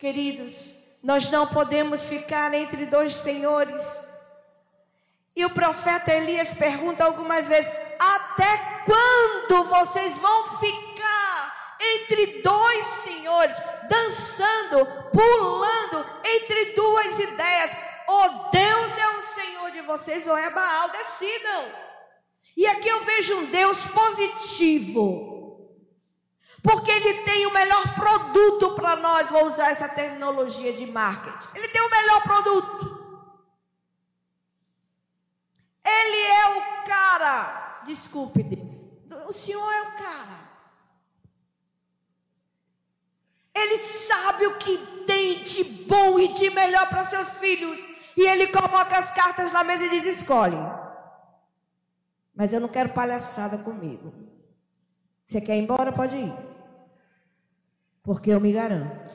Queridos, 0.00 0.78
nós 1.02 1.30
não 1.30 1.46
podemos 1.46 2.06
ficar 2.06 2.54
entre 2.54 2.86
dois 2.86 3.14
senhores. 3.16 4.08
E 5.36 5.44
o 5.44 5.50
profeta 5.50 6.10
Elias 6.10 6.54
pergunta 6.54 7.04
algumas 7.04 7.46
vezes: 7.46 7.70
Até 7.98 8.82
quando 8.86 9.64
vocês 9.64 10.16
vão 10.16 10.58
ficar 10.58 11.76
entre 11.78 12.40
dois 12.40 12.86
senhores, 12.86 13.54
dançando, 13.90 14.86
pulando 15.12 16.06
entre 16.24 16.72
duas 16.72 17.18
ideias? 17.18 17.70
Ou 18.08 18.50
Deus 18.50 18.98
é 18.98 19.08
o 19.18 19.22
Senhor 19.22 19.70
de 19.70 19.82
vocês, 19.82 20.26
ou 20.26 20.36
é 20.36 20.48
Baal, 20.48 20.88
decidam. 20.88 21.66
E 22.56 22.66
aqui 22.66 22.88
eu 22.88 23.04
vejo 23.04 23.36
um 23.36 23.44
Deus 23.44 23.86
positivo 23.90 25.39
porque 26.62 26.90
ele 26.90 27.22
tem 27.22 27.46
o 27.46 27.54
melhor 27.54 27.94
produto 27.94 28.72
para 28.72 28.96
nós, 28.96 29.30
vou 29.30 29.46
usar 29.46 29.70
essa 29.70 29.88
terminologia 29.88 30.72
de 30.72 30.86
marketing. 30.86 31.48
Ele 31.54 31.68
tem 31.68 31.80
o 31.80 31.90
melhor 31.90 32.22
produto. 32.22 33.00
Ele 35.84 36.16
é 36.16 36.58
o 36.58 36.84
cara. 36.84 37.82
Desculpe, 37.86 38.42
Deus. 38.42 38.90
O 39.26 39.32
Senhor 39.32 39.72
é 39.72 39.82
o 39.82 39.92
cara. 39.92 40.50
Ele 43.54 43.78
sabe 43.78 44.46
o 44.46 44.58
que 44.58 44.78
tem 45.06 45.42
de 45.42 45.64
bom 45.64 46.18
e 46.18 46.28
de 46.34 46.50
melhor 46.50 46.88
para 46.88 47.04
seus 47.04 47.34
filhos. 47.36 47.80
E 48.16 48.22
ele 48.22 48.48
coloca 48.48 48.98
as 48.98 49.10
cartas 49.12 49.50
na 49.50 49.64
mesa 49.64 49.84
e 49.84 49.90
diz: 49.90 50.04
escolhe. 50.04 50.56
Mas 52.34 52.52
eu 52.52 52.60
não 52.60 52.68
quero 52.68 52.90
palhaçada 52.90 53.58
comigo. 53.58 54.12
Você 55.24 55.40
quer 55.40 55.56
ir 55.56 55.62
embora? 55.62 55.92
Pode 55.92 56.16
ir 56.16 56.49
porque 58.02 58.30
eu 58.30 58.40
me 58.40 58.52
garanto. 58.52 59.10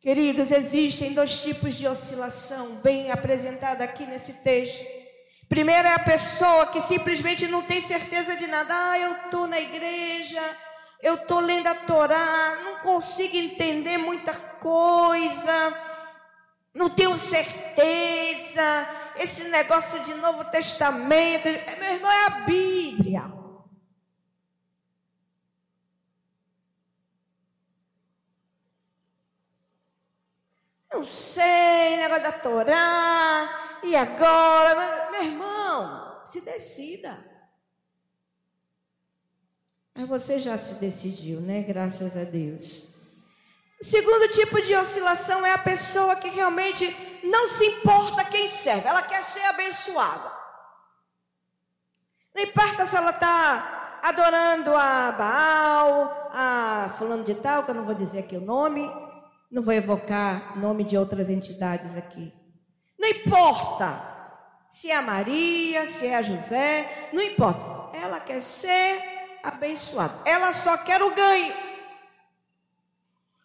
Queridos, 0.00 0.52
existem 0.52 1.14
dois 1.14 1.42
tipos 1.42 1.74
de 1.74 1.88
oscilação 1.88 2.76
bem 2.76 3.10
apresentada 3.10 3.82
aqui 3.82 4.06
nesse 4.06 4.34
texto. 4.34 4.86
Primeiro 5.48 5.88
é 5.88 5.94
a 5.94 5.98
pessoa 5.98 6.66
que 6.66 6.80
simplesmente 6.80 7.48
não 7.48 7.62
tem 7.62 7.80
certeza 7.80 8.36
de 8.36 8.46
nada. 8.46 8.72
Ah, 8.72 8.98
eu 8.98 9.12
estou 9.12 9.46
na 9.46 9.60
igreja, 9.60 10.40
eu 11.02 11.14
estou 11.14 11.40
lendo 11.40 11.66
a 11.66 11.74
Torá, 11.74 12.56
não 12.64 12.76
consigo 12.80 13.36
entender 13.36 13.98
muita 13.98 14.32
coisa, 14.34 15.74
não 16.74 16.88
tenho 16.88 17.16
certeza. 17.16 18.88
Esse 19.18 19.48
negócio 19.48 20.00
de 20.04 20.14
Novo 20.14 20.44
Testamento, 20.44 21.48
meu 21.80 21.94
irmão, 21.94 22.12
é 22.12 22.26
a 22.26 22.30
Bíblia. 22.40 23.45
Não 30.96 31.04
sei, 31.04 31.98
negócio 31.98 32.22
da 32.22 32.32
Torá. 32.32 33.78
E 33.82 33.94
agora? 33.94 35.10
Meu 35.10 35.24
irmão, 35.24 36.22
se 36.24 36.40
decida. 36.40 37.14
Mas 39.94 40.08
você 40.08 40.38
já 40.38 40.56
se 40.56 40.76
decidiu, 40.76 41.38
né? 41.42 41.60
Graças 41.60 42.16
a 42.16 42.24
Deus. 42.24 42.94
O 43.78 43.84
segundo 43.84 44.26
tipo 44.28 44.62
de 44.62 44.74
oscilação 44.74 45.44
é 45.44 45.52
a 45.52 45.58
pessoa 45.58 46.16
que 46.16 46.30
realmente 46.30 46.96
não 47.22 47.46
se 47.46 47.66
importa 47.66 48.24
quem 48.24 48.48
serve, 48.48 48.88
ela 48.88 49.02
quer 49.02 49.22
ser 49.22 49.44
abençoada. 49.44 50.32
Não 52.34 52.42
importa 52.42 52.86
se 52.86 52.96
ela 52.96 53.10
está 53.10 54.00
adorando 54.02 54.74
a 54.74 55.12
Baal, 55.12 56.30
a 56.32 56.94
fulano 56.96 57.22
de 57.22 57.34
tal, 57.34 57.64
que 57.64 57.70
eu 57.70 57.74
não 57.74 57.84
vou 57.84 57.94
dizer 57.94 58.20
aqui 58.20 58.36
o 58.36 58.40
nome, 58.40 58.90
não 59.50 59.62
vou 59.62 59.72
evocar 59.72 60.58
nome 60.58 60.84
de 60.84 60.96
outras 60.96 61.30
entidades 61.30 61.96
aqui. 61.96 62.32
Não 62.98 63.08
importa 63.08 64.14
se 64.70 64.90
é 64.90 64.96
a 64.96 65.02
Maria, 65.02 65.86
se 65.86 66.06
é 66.06 66.16
a 66.16 66.22
José, 66.22 67.10
não 67.12 67.22
importa. 67.22 67.96
Ela 67.96 68.20
quer 68.20 68.42
ser 68.42 69.38
abençoada. 69.42 70.28
Ela 70.28 70.52
só 70.52 70.76
quer 70.78 71.02
o 71.02 71.14
ganho. 71.14 71.54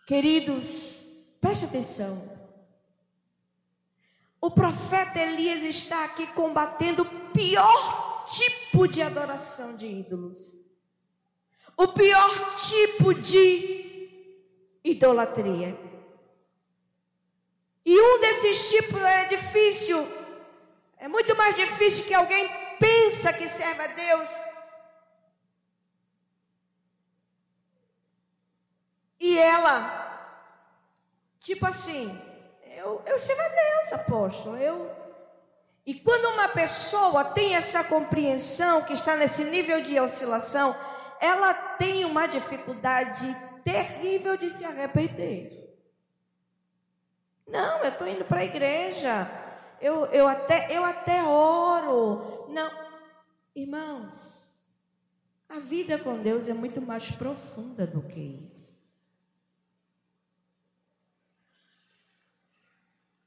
Queridos, 0.06 1.38
preste 1.40 1.66
atenção. 1.66 2.30
O 4.42 4.50
profeta 4.50 5.20
Elias 5.20 5.62
está 5.62 6.04
aqui 6.04 6.26
combatendo 6.28 7.04
o 7.04 7.32
pior 7.32 8.26
tipo 8.26 8.88
de 8.88 9.02
adoração 9.02 9.78
de 9.78 9.86
ídolos. 9.86 10.60
O 11.78 11.88
pior 11.90 12.56
tipo 12.58 13.14
de 13.14 13.82
idolatria. 14.84 15.91
E 17.86 18.00
um 18.00 18.20
desses 18.20 18.70
tipos 18.70 19.02
é 19.02 19.26
difícil. 19.26 20.08
É 20.98 21.08
muito 21.08 21.36
mais 21.36 21.56
difícil 21.56 22.06
que 22.06 22.14
alguém 22.14 22.48
pensa 22.80 23.34
que 23.34 23.48
serve 23.48 23.84
a 23.84 23.88
Deus. 23.88 24.30
E 29.20 29.38
ela, 29.38 30.50
tipo 31.40 31.66
assim, 31.66 32.20
eu, 32.76 33.04
eu 33.06 33.20
sirvo 33.20 33.42
a 33.42 33.48
Deus, 33.48 33.94
apóstolo. 33.94 34.58
Eu, 34.58 34.90
e 35.86 35.96
quando 35.96 36.26
uma 36.30 36.48
pessoa 36.48 37.24
tem 37.24 37.56
essa 37.56 37.84
compreensão, 37.84 38.84
que 38.84 38.94
está 38.94 39.16
nesse 39.16 39.44
nível 39.46 39.82
de 39.82 40.00
oscilação, 40.00 40.76
ela 41.20 41.54
tem 41.54 42.06
uma 42.06 42.28
dificuldade 42.28 43.36
terrível 43.64 44.38
de 44.38 44.50
se 44.50 44.64
arrepender. 44.66 45.61
Não, 47.52 47.84
eu 47.84 47.90
estou 47.90 48.08
indo 48.08 48.24
para 48.24 48.40
a 48.40 48.46
igreja. 48.46 49.30
Eu, 49.82 50.06
eu, 50.06 50.28
até, 50.28 50.76
eu 50.76 50.86
até 50.86 51.22
oro. 51.24 52.48
Não. 52.50 52.72
Irmãos, 53.54 54.58
a 55.50 55.60
vida 55.60 56.00
com 56.00 56.18
Deus 56.18 56.48
é 56.48 56.54
muito 56.54 56.82
mais 56.82 57.12
profunda 57.12 57.86
do 57.86 58.02
que 58.02 58.20
isso. 58.20 58.72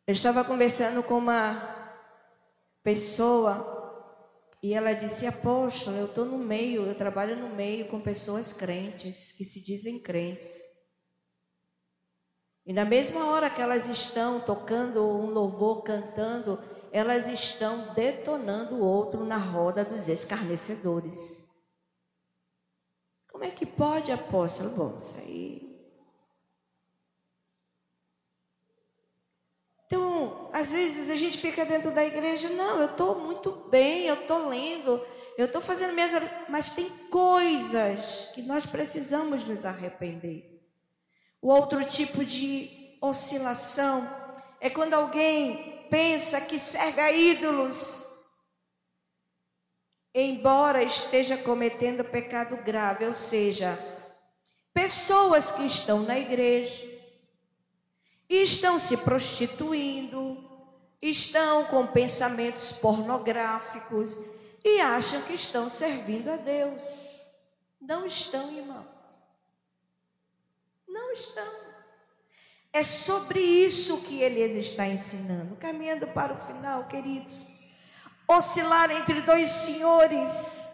Eu 0.06 0.12
estava 0.12 0.42
conversando 0.42 1.02
com 1.02 1.18
uma 1.18 1.92
pessoa 2.82 3.74
e 4.62 4.72
ela 4.72 4.94
disse: 4.94 5.26
Apóstolo, 5.26 5.98
eu 5.98 6.06
estou 6.06 6.24
no 6.24 6.38
meio, 6.38 6.86
eu 6.86 6.94
trabalho 6.94 7.36
no 7.36 7.54
meio 7.54 7.88
com 7.88 8.00
pessoas 8.00 8.54
crentes, 8.54 9.32
que 9.32 9.44
se 9.44 9.62
dizem 9.62 9.98
crentes. 9.98 10.73
E 12.66 12.72
na 12.72 12.84
mesma 12.84 13.26
hora 13.26 13.50
que 13.50 13.60
elas 13.60 13.88
estão 13.88 14.40
tocando 14.40 15.02
um 15.02 15.26
louvor, 15.26 15.82
cantando, 15.82 16.58
elas 16.90 17.26
estão 17.26 17.92
detonando 17.92 18.76
o 18.76 18.84
outro 18.84 19.24
na 19.24 19.36
roda 19.36 19.84
dos 19.84 20.08
escarnecedores. 20.08 21.46
Como 23.30 23.44
é 23.44 23.50
que 23.50 23.66
pode, 23.66 24.10
apóstolo? 24.10 24.70
Bom, 24.70 24.98
isso 24.98 25.20
aí. 25.20 25.74
Então, 29.86 30.48
às 30.52 30.72
vezes 30.72 31.10
a 31.10 31.16
gente 31.16 31.36
fica 31.36 31.66
dentro 31.66 31.90
da 31.90 32.04
igreja, 32.04 32.48
não, 32.48 32.80
eu 32.80 32.86
estou 32.86 33.18
muito 33.20 33.50
bem, 33.68 34.06
eu 34.06 34.14
estou 34.14 34.48
lendo, 34.48 35.04
eu 35.36 35.44
estou 35.44 35.60
fazendo 35.60 35.92
minhas. 35.92 36.12
Mas 36.48 36.70
tem 36.74 36.88
coisas 37.08 38.30
que 38.32 38.40
nós 38.40 38.64
precisamos 38.64 39.44
nos 39.44 39.66
arrepender. 39.66 40.53
O 41.44 41.48
outro 41.48 41.84
tipo 41.84 42.24
de 42.24 42.96
oscilação 43.02 44.08
é 44.58 44.70
quando 44.70 44.94
alguém 44.94 45.86
pensa 45.90 46.40
que 46.40 46.58
serve 46.58 47.02
ídolos, 47.12 48.08
embora 50.14 50.82
esteja 50.82 51.36
cometendo 51.36 52.02
pecado 52.02 52.56
grave, 52.64 53.04
ou 53.04 53.12
seja, 53.12 53.78
pessoas 54.72 55.50
que 55.52 55.66
estão 55.66 56.00
na 56.00 56.18
igreja 56.18 56.82
estão 58.26 58.78
se 58.78 58.96
prostituindo, 58.96 60.42
estão 61.02 61.66
com 61.66 61.86
pensamentos 61.88 62.72
pornográficos 62.72 64.16
e 64.64 64.80
acham 64.80 65.20
que 65.20 65.34
estão 65.34 65.68
servindo 65.68 66.30
a 66.30 66.36
Deus. 66.36 66.80
Não 67.78 68.06
estão, 68.06 68.50
irmão. 68.50 68.93
Não 71.14 71.14
estão. 71.14 71.54
É 72.72 72.82
sobre 72.82 73.38
isso 73.38 74.02
que 74.02 74.20
Elias 74.20 74.56
está 74.56 74.88
ensinando. 74.88 75.54
Caminhando 75.56 76.08
para 76.08 76.32
o 76.32 76.42
final, 76.42 76.88
queridos. 76.88 77.46
Oscilar 78.26 78.90
entre 78.90 79.20
dois 79.20 79.48
senhores 79.48 80.68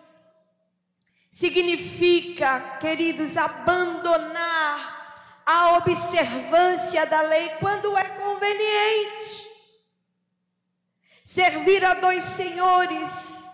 significa, 1.30 2.78
queridos, 2.80 3.36
abandonar 3.36 5.43
a 5.45 5.76
observância 5.76 7.05
da 7.05 7.20
lei 7.20 7.51
quando 7.61 7.97
é 7.99 8.05
conveniente. 8.05 9.47
Servir 11.22 11.84
a 11.84 11.95
dois 11.95 12.24
senhores 12.24 13.45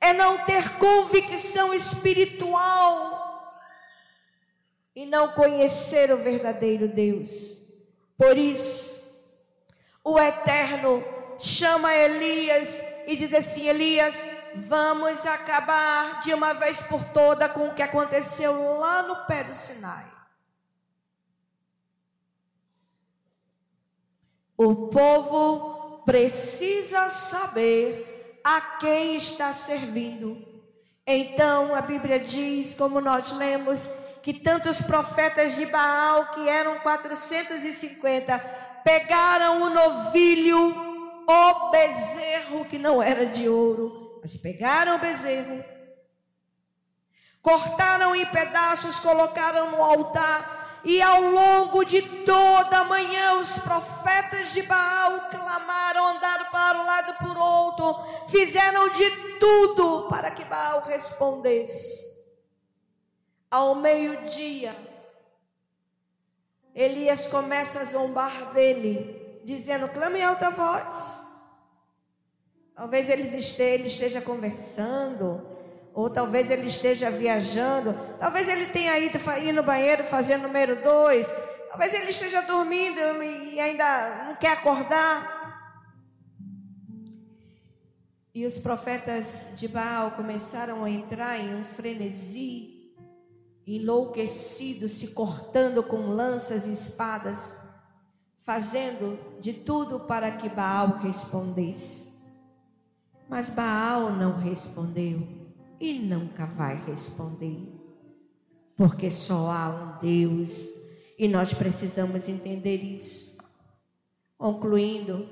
é 0.00 0.12
não 0.12 0.38
ter 0.38 0.76
convicção 0.76 1.72
espiritual 1.72 3.29
e 4.94 5.06
não 5.06 5.32
conhecer 5.32 6.12
o 6.12 6.16
verdadeiro 6.16 6.88
Deus. 6.88 7.56
Por 8.16 8.36
isso, 8.36 9.00
o 10.04 10.18
Eterno 10.18 11.02
chama 11.38 11.94
Elias 11.94 12.86
e 13.06 13.16
diz 13.16 13.32
assim: 13.32 13.68
Elias, 13.68 14.22
vamos 14.54 15.26
acabar 15.26 16.20
de 16.20 16.34
uma 16.34 16.52
vez 16.52 16.82
por 16.82 17.02
toda 17.12 17.48
com 17.48 17.68
o 17.68 17.74
que 17.74 17.82
aconteceu 17.82 18.78
lá 18.78 19.02
no 19.02 19.26
pé 19.26 19.44
do 19.44 19.54
Sinai. 19.54 20.06
O 24.56 24.88
povo 24.88 26.02
precisa 26.04 27.08
saber 27.08 28.40
a 28.44 28.60
quem 28.78 29.16
está 29.16 29.52
servindo. 29.52 30.46
Então 31.06 31.74
a 31.74 31.80
Bíblia 31.80 32.20
diz, 32.20 32.74
como 32.74 33.00
nós 33.00 33.32
lemos, 33.32 33.94
que 34.22 34.34
tantos 34.34 34.80
profetas 34.82 35.54
de 35.54 35.66
Baal, 35.66 36.32
que 36.32 36.48
eram 36.48 36.80
450, 36.80 38.38
pegaram 38.84 39.62
o 39.62 39.70
novilho, 39.70 41.24
o 41.26 41.70
bezerro 41.70 42.64
que 42.64 42.78
não 42.78 43.02
era 43.02 43.26
de 43.26 43.48
ouro, 43.48 44.18
mas 44.20 44.36
pegaram 44.36 44.96
o 44.96 44.98
bezerro, 44.98 45.64
cortaram 47.40 48.14
em 48.14 48.26
pedaços, 48.26 48.98
colocaram 49.00 49.70
no 49.70 49.82
altar, 49.82 50.80
e 50.82 51.00
ao 51.00 51.20
longo 51.22 51.84
de 51.84 52.00
toda 52.24 52.78
a 52.78 52.84
manhã 52.84 53.34
os 53.34 53.58
profetas 53.58 54.52
de 54.52 54.62
Baal 54.62 55.28
clamaram, 55.30 56.08
andaram 56.08 56.46
para 56.46 56.78
um 56.78 56.86
lado 56.86 57.10
e 57.12 57.24
por 57.24 57.36
outro, 57.36 58.26
fizeram 58.28 58.88
de 58.90 59.10
tudo 59.38 60.08
para 60.08 60.30
que 60.30 60.44
Baal 60.44 60.82
respondesse. 60.82 62.09
Ao 63.50 63.74
meio-dia, 63.74 64.76
Elias 66.72 67.26
começa 67.26 67.80
a 67.80 67.84
zombar 67.84 68.52
dele, 68.52 69.42
dizendo: 69.44 69.88
clame 69.88 70.20
em 70.20 70.22
alta 70.22 70.50
voz. 70.50 71.28
Talvez 72.76 73.10
ele 73.10 73.24
esteja, 73.36 74.22
conversando, 74.22 75.44
ou 75.92 76.08
talvez 76.08 76.48
ele 76.48 76.66
esteja 76.66 77.10
viajando, 77.10 77.92
talvez 78.20 78.48
ele 78.48 78.66
tenha 78.66 78.96
ido 78.98 79.18
ir 79.42 79.52
no 79.52 79.64
banheiro 79.64 80.04
fazendo 80.04 80.44
número 80.44 80.80
dois, 80.82 81.28
talvez 81.68 81.92
ele 81.92 82.10
esteja 82.10 82.42
dormindo 82.42 83.22
e 83.22 83.58
ainda 83.58 84.26
não 84.28 84.36
quer 84.36 84.52
acordar. 84.52 85.40
E 88.32 88.46
os 88.46 88.58
profetas 88.58 89.52
de 89.56 89.66
Baal 89.66 90.12
começaram 90.12 90.84
a 90.84 90.90
entrar 90.90 91.36
em 91.36 91.56
um 91.56 91.64
frenesi 91.64 92.79
enlouquecidos, 93.66 94.92
se 94.92 95.08
cortando 95.08 95.82
com 95.82 96.08
lanças 96.08 96.66
e 96.66 96.72
espadas, 96.72 97.60
fazendo 98.38 99.18
de 99.40 99.52
tudo 99.52 100.00
para 100.00 100.32
que 100.32 100.48
Baal 100.48 100.98
respondesse. 100.98 102.18
Mas 103.28 103.50
Baal 103.50 104.10
não 104.10 104.36
respondeu 104.38 105.26
e 105.78 105.98
nunca 105.98 106.46
vai 106.46 106.82
responder, 106.84 107.72
porque 108.76 109.10
só 109.10 109.50
há 109.50 109.68
um 109.68 109.98
Deus 110.06 110.68
e 111.18 111.28
nós 111.28 111.52
precisamos 111.54 112.28
entender 112.28 112.78
isso. 112.78 113.38
Concluindo, 114.36 115.28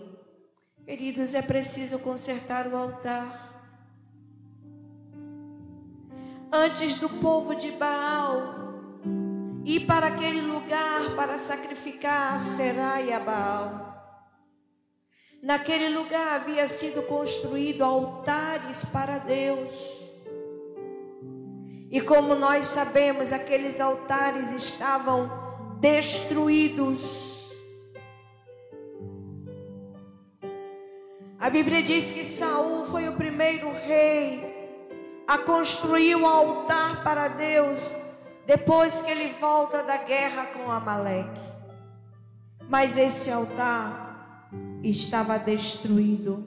queridos, 0.84 1.34
é 1.34 1.42
preciso 1.42 1.98
consertar 1.98 2.66
o 2.68 2.76
altar 2.76 3.57
antes 6.53 7.01
do 7.01 7.09
povo 7.09 7.55
de 7.55 7.72
Baal 7.72 8.57
ir 9.64 9.80
para 9.80 10.07
aquele 10.07 10.40
lugar 10.40 11.14
para 11.14 11.38
sacrificar 11.38 12.34
a 12.34 12.38
Será 12.38 13.03
e 13.03 13.12
a 13.12 13.20
Baal. 13.20 13.86
Naquele 15.42 15.90
lugar 15.90 16.40
havia 16.40 16.66
sido 16.66 17.03
construído 17.03 17.84
altares 17.84 18.86
para 18.86 19.18
Deus. 19.18 20.09
E 21.90 22.01
como 22.01 22.34
nós 22.34 22.66
sabemos, 22.66 23.32
aqueles 23.32 23.80
altares 23.80 24.53
estavam 24.53 25.30
destruídos. 25.80 27.53
A 31.38 31.49
Bíblia 31.51 31.82
diz 31.82 32.11
que 32.11 32.24
Saul 32.24 32.84
foi 32.86 33.09
o 33.09 33.16
primeiro 33.16 33.70
rei 33.70 34.57
a 35.28 35.36
construir 35.36 36.16
um 36.16 36.26
altar 36.26 37.04
para 37.04 37.28
Deus 37.28 37.94
depois 38.46 39.02
que 39.02 39.10
ele 39.10 39.28
volta 39.34 39.82
da 39.82 39.98
guerra 39.98 40.46
com 40.46 40.70
Amaleque. 40.70 41.40
Mas 42.66 42.96
esse 42.96 43.30
altar 43.30 44.48
estava 44.82 45.38
destruído 45.38 46.46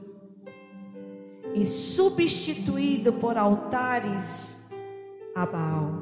e 1.54 1.64
substituído 1.64 3.14
por 3.14 3.38
altares 3.38 4.68
a 5.36 5.46
Baal. 5.46 6.02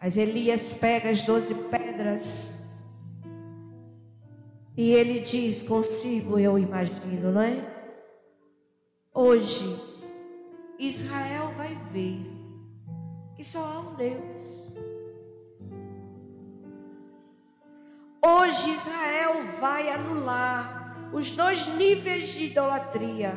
Mas 0.00 0.18
Elias 0.18 0.74
pega 0.74 1.08
as 1.08 1.22
doze 1.22 1.54
pedras 1.54 2.62
e 4.76 4.92
ele 4.92 5.20
diz 5.20 5.66
consigo, 5.66 6.38
eu 6.38 6.58
imagino, 6.58 7.32
não 7.32 7.40
é? 7.40 7.64
Hoje 9.14 9.87
Israel 10.78 11.52
vai 11.56 11.74
ver 11.92 12.20
que 13.34 13.42
só 13.42 13.64
há 13.64 13.80
um 13.80 13.94
Deus. 13.94 14.68
Hoje 18.24 18.72
Israel 18.72 19.42
vai 19.60 19.90
anular 19.90 21.10
os 21.12 21.34
dois 21.34 21.66
níveis 21.74 22.28
de 22.28 22.46
idolatria: 22.46 23.32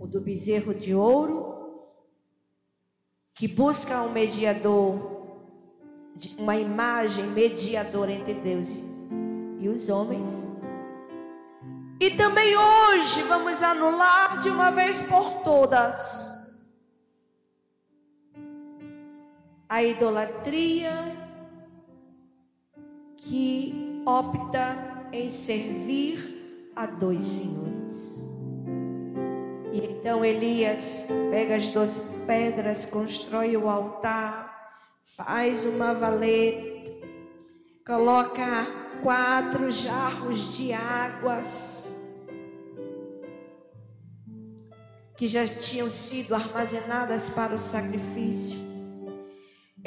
o 0.00 0.06
do 0.06 0.18
bezerro 0.18 0.72
de 0.72 0.94
ouro, 0.94 1.82
que 3.34 3.46
busca 3.46 4.00
um 4.00 4.10
mediador, 4.10 5.42
uma 6.38 6.56
imagem 6.56 7.26
mediadora 7.26 8.12
entre 8.12 8.32
Deus 8.32 8.68
e 9.60 9.68
os 9.68 9.90
homens. 9.90 10.50
E 12.00 12.12
também 12.12 12.56
hoje 12.56 13.22
vamos 13.24 13.62
anular 13.62 14.40
de 14.40 14.48
uma 14.48 14.70
vez 14.70 15.02
por 15.02 15.42
todas 15.42 16.27
a 19.68 19.82
idolatria 19.82 20.92
que 23.18 24.02
opta 24.06 24.78
em 25.12 25.30
servir 25.30 26.72
a 26.74 26.86
dois 26.86 27.22
senhores. 27.22 28.26
E 29.72 29.80
então 29.80 30.24
Elias 30.24 31.08
pega 31.30 31.56
as 31.56 31.68
doze 31.68 32.00
pedras, 32.26 32.86
constrói 32.86 33.56
o 33.56 33.68
altar, 33.68 34.72
faz 35.04 35.66
uma 35.66 35.92
valeta, 35.92 36.90
coloca 37.86 38.66
quatro 39.02 39.70
jarros 39.70 40.56
de 40.56 40.72
águas 40.72 41.98
que 45.16 45.26
já 45.26 45.46
tinham 45.46 45.90
sido 45.90 46.34
armazenadas 46.34 47.28
para 47.28 47.54
o 47.54 47.58
sacrifício. 47.58 48.67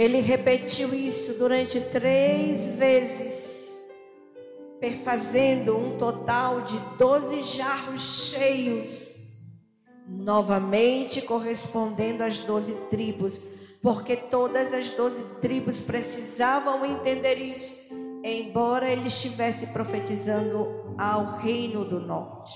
Ele 0.01 0.19
repetiu 0.19 0.95
isso 0.95 1.37
durante 1.37 1.79
três 1.79 2.73
vezes, 2.73 3.87
perfazendo 4.79 5.77
um 5.77 5.95
total 5.95 6.61
de 6.61 6.75
doze 6.97 7.43
jarros 7.43 8.31
cheios, 8.31 9.17
novamente 10.07 11.21
correspondendo 11.21 12.23
às 12.23 12.39
doze 12.39 12.73
tribos, 12.89 13.45
porque 13.79 14.15
todas 14.15 14.73
as 14.73 14.89
doze 14.89 15.23
tribos 15.39 15.81
precisavam 15.81 16.83
entender 16.83 17.35
isso, 17.35 17.79
embora 18.23 18.91
ele 18.91 19.05
estivesse 19.05 19.67
profetizando 19.67 20.95
ao 20.97 21.37
reino 21.37 21.85
do 21.85 21.99
norte. 21.99 22.55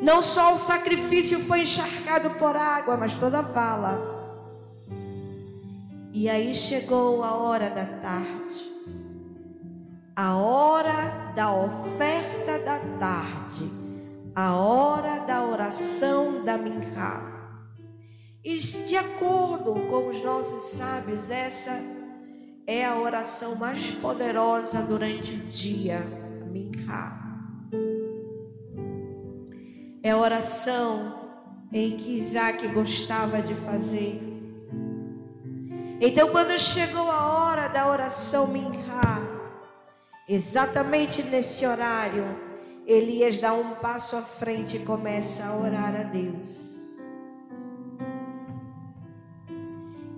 Não 0.00 0.22
só 0.22 0.54
o 0.54 0.58
sacrifício 0.58 1.38
foi 1.40 1.64
encharcado 1.64 2.30
por 2.38 2.56
água, 2.56 2.96
mas 2.96 3.12
toda 3.14 3.40
a 3.40 3.42
vala 3.42 4.13
e 6.14 6.28
aí 6.28 6.54
chegou 6.54 7.24
a 7.24 7.34
hora 7.34 7.68
da 7.68 7.84
tarde, 7.84 8.72
a 10.14 10.36
hora 10.36 11.32
da 11.34 11.52
oferta 11.52 12.56
da 12.60 12.78
tarde, 13.00 13.68
a 14.32 14.54
hora 14.54 15.26
da 15.26 15.44
oração 15.44 16.44
da 16.44 16.56
minha. 16.56 17.34
E 18.44 18.56
de 18.56 18.96
acordo 18.96 19.74
com 19.90 20.06
os 20.06 20.22
nossos 20.22 20.76
sábios, 20.76 21.32
essa 21.32 21.82
é 22.64 22.84
a 22.84 22.96
oração 22.96 23.56
mais 23.56 23.90
poderosa 23.96 24.82
durante 24.82 25.32
o 25.32 25.38
dia, 25.48 25.98
minha. 26.46 27.50
É 30.00 30.12
a 30.12 30.16
oração 30.16 31.42
em 31.72 31.96
que 31.96 32.18
Isaac 32.18 32.68
gostava 32.68 33.42
de 33.42 33.54
fazer 33.56 34.33
então, 36.00 36.30
quando 36.30 36.58
chegou 36.58 37.10
a 37.10 37.26
hora 37.32 37.68
da 37.68 37.88
oração 37.88 38.46
Minha, 38.46 38.74
exatamente 40.28 41.22
nesse 41.22 41.66
horário, 41.66 42.24
Elias 42.86 43.38
dá 43.38 43.54
um 43.54 43.76
passo 43.76 44.16
à 44.16 44.22
frente 44.22 44.76
e 44.76 44.80
começa 44.80 45.46
a 45.46 45.56
orar 45.56 45.94
a 45.94 46.02
Deus. 46.02 46.74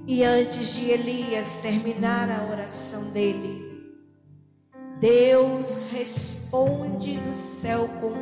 E 0.07 0.23
antes 0.25 0.69
de 0.69 0.91
Elias 0.91 1.59
terminar 1.59 2.29
a 2.31 2.51
oração 2.51 3.11
dele, 3.11 3.67
Deus 5.01 5.83
responde 5.91 7.19
do 7.19 7.35
céu 7.35 7.89
com 8.01 8.15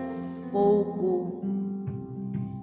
fogo, 0.51 1.43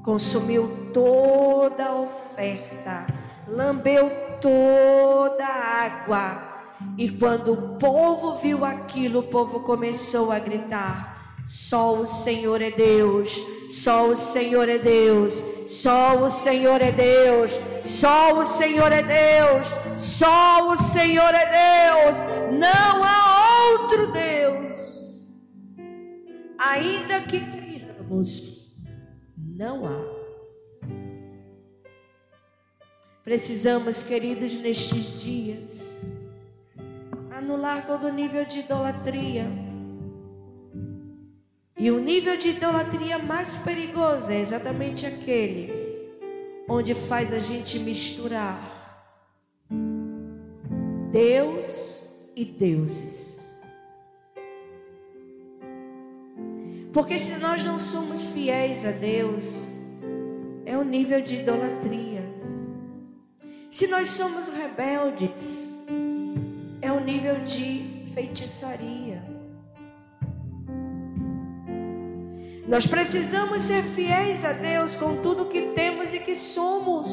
consumiu 0.04 0.90
toda 0.94 1.86
a 1.86 2.02
oferta, 2.02 3.08
lambeu 3.48 4.10
toda 4.42 5.46
a 5.46 5.86
água. 5.86 6.52
E 6.98 7.10
quando 7.10 7.54
o 7.54 7.78
povo 7.78 8.36
viu 8.38 8.66
aquilo, 8.66 9.20
o 9.20 9.24
povo 9.24 9.62
começou 9.62 10.32
a 10.32 10.40
gritar: 10.40 11.38
Só 11.46 11.94
o 11.94 12.08
Senhor 12.08 12.62
é 12.62 12.72
Deus, 12.72 13.40
só 13.70 14.08
o 14.08 14.16
Senhor 14.16 14.68
é 14.68 14.78
Deus, 14.78 15.44
só 15.68 16.24
o 16.24 16.30
Senhor 16.30 16.82
é 16.82 16.92
Deus, 16.92 17.52
só 17.86 18.38
o 18.38 18.46
Senhor 18.46 18.92
é 18.92 19.02
Deus, 19.02 19.68
só 19.96 20.70
o 20.72 20.76
Senhor 20.76 21.34
é 21.34 21.46
Deus, 21.46 22.18
não 22.60 23.04
há 23.04 23.72
outro 23.72 24.12
Deus. 24.12 25.32
Ainda 26.58 27.22
que 27.22 27.40
queiramos, 27.40 28.76
não 29.38 29.86
há. 29.86 30.21
Precisamos, 33.24 34.04
queridos, 34.04 34.56
nestes 34.62 35.22
dias, 35.22 36.02
anular 37.30 37.86
todo 37.86 38.12
nível 38.12 38.46
de 38.46 38.60
idolatria. 38.60 39.46
E 41.78 41.92
o 41.92 42.00
nível 42.00 42.38
de 42.38 42.50
idolatria 42.50 43.18
mais 43.18 43.60
perigoso 43.64 44.32
é 44.32 44.40
exatamente 44.40 45.06
aquele 45.06 45.72
onde 46.68 46.96
faz 46.96 47.32
a 47.34 47.40
gente 47.40 47.80
misturar 47.80 48.60
Deus 51.12 52.10
e 52.36 52.46
deuses. 52.46 53.32
Porque 56.94 57.18
se 57.18 57.38
nós 57.40 57.64
não 57.64 57.78
somos 57.80 58.32
fiéis 58.32 58.86
a 58.86 58.92
Deus, 58.92 59.46
é 60.66 60.78
o 60.78 60.84
nível 60.84 61.22
de 61.22 61.36
idolatria. 61.36 62.11
Se 63.72 63.88
nós 63.88 64.10
somos 64.10 64.50
rebeldes, 64.50 65.80
é 66.82 66.92
o 66.92 67.00
nível 67.00 67.42
de 67.46 68.06
feitiçaria. 68.14 69.24
Nós 72.68 72.86
precisamos 72.86 73.62
ser 73.62 73.82
fiéis 73.82 74.44
a 74.44 74.52
Deus 74.52 74.98
com 74.98 75.22
tudo 75.22 75.46
que 75.46 75.72
temos 75.74 76.14
e 76.14 76.20
que 76.20 76.36
somos. 76.36 77.10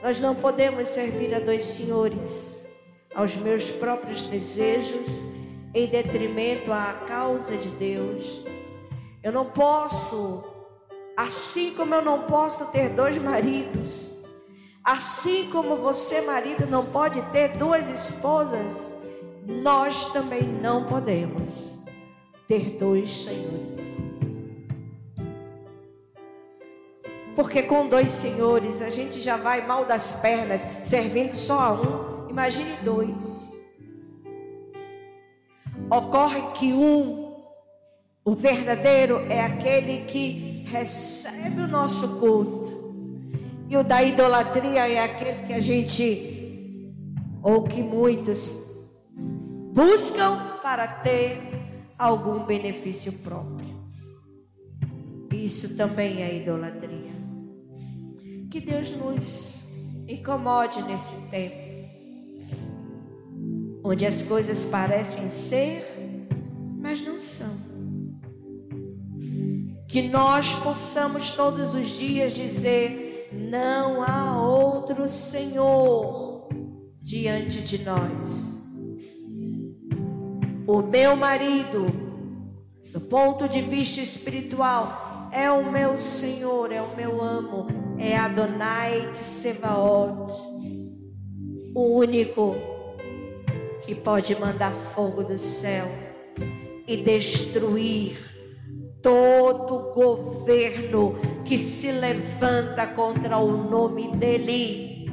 Nós 0.00 0.20
não 0.20 0.36
podemos 0.36 0.86
servir 0.86 1.34
a 1.34 1.40
dois 1.40 1.64
senhores, 1.64 2.64
aos 3.12 3.34
meus 3.34 3.70
próprios 3.72 4.28
desejos, 4.28 5.28
em 5.74 5.88
detrimento 5.88 6.72
à 6.72 7.02
causa 7.08 7.56
de 7.56 7.70
Deus. 7.70 8.44
Eu 9.20 9.32
não 9.32 9.46
posso 9.46 10.53
Assim 11.16 11.74
como 11.74 11.94
eu 11.94 12.02
não 12.02 12.22
posso 12.22 12.66
ter 12.66 12.88
dois 12.88 13.16
maridos, 13.16 14.14
assim 14.82 15.48
como 15.50 15.76
você, 15.76 16.20
marido, 16.22 16.66
não 16.66 16.86
pode 16.86 17.22
ter 17.30 17.56
duas 17.56 17.88
esposas, 17.88 18.92
nós 19.46 20.12
também 20.12 20.42
não 20.42 20.86
podemos 20.86 21.78
ter 22.48 22.78
dois 22.78 23.24
senhores. 23.24 23.96
Porque 27.36 27.62
com 27.62 27.88
dois 27.88 28.10
senhores 28.10 28.82
a 28.82 28.90
gente 28.90 29.20
já 29.20 29.36
vai 29.36 29.66
mal 29.66 29.84
das 29.84 30.18
pernas, 30.18 30.66
servindo 30.84 31.34
só 31.36 31.58
a 31.60 31.72
um. 31.72 32.28
Imagine 32.28 32.76
dois. 32.82 33.54
Ocorre 35.90 36.42
que 36.52 36.72
um, 36.72 37.34
o 38.24 38.34
verdadeiro, 38.34 39.26
é 39.28 39.44
aquele 39.44 40.04
que 40.04 40.53
recebe 40.74 41.60
o 41.62 41.68
nosso 41.68 42.18
culto. 42.18 42.92
E 43.68 43.76
o 43.76 43.84
da 43.84 44.02
idolatria 44.02 44.88
é 44.88 44.98
aquele 44.98 45.46
que 45.46 45.52
a 45.52 45.60
gente, 45.60 46.92
ou 47.42 47.62
que 47.62 47.80
muitos, 47.80 48.56
buscam 49.72 50.36
para 50.62 50.86
ter 50.88 51.38
algum 51.96 52.44
benefício 52.44 53.12
próprio. 53.12 53.74
Isso 55.32 55.76
também 55.76 56.22
é 56.22 56.36
idolatria. 56.36 57.14
Que 58.50 58.60
Deus 58.60 58.96
nos 58.96 59.68
incomode 60.08 60.82
nesse 60.82 61.20
tempo, 61.28 61.88
onde 63.82 64.06
as 64.06 64.22
coisas 64.22 64.64
parecem 64.64 65.28
ser, 65.28 65.84
mas 66.80 67.04
não 67.04 67.18
são 67.18 67.73
que 69.94 70.02
nós 70.02 70.54
possamos 70.54 71.36
todos 71.36 71.72
os 71.72 71.86
dias 71.86 72.32
dizer: 72.32 73.28
não 73.30 74.02
há 74.02 74.42
outro 74.42 75.06
Senhor 75.06 76.48
diante 77.00 77.62
de 77.62 77.84
nós. 77.84 78.60
O 80.66 80.82
meu 80.82 81.14
marido, 81.14 81.86
do 82.92 83.00
ponto 83.02 83.48
de 83.48 83.60
vista 83.60 84.00
espiritual, 84.00 85.28
é 85.30 85.48
o 85.48 85.70
meu 85.70 85.96
Senhor, 85.96 86.72
é 86.72 86.82
o 86.82 86.96
meu 86.96 87.22
amo, 87.22 87.68
é 87.96 88.16
Adonai 88.16 89.12
Tsevaot, 89.12 90.32
o 91.72 91.98
único 91.98 92.56
que 93.86 93.94
pode 93.94 94.34
mandar 94.40 94.72
fogo 94.72 95.22
do 95.22 95.38
céu 95.38 95.86
e 96.84 96.96
destruir 96.96 98.33
todo 99.04 99.92
governo 99.92 101.14
que 101.44 101.58
se 101.58 101.92
levanta 101.92 102.86
contra 102.86 103.36
o 103.36 103.68
nome 103.68 104.16
dele. 104.16 105.10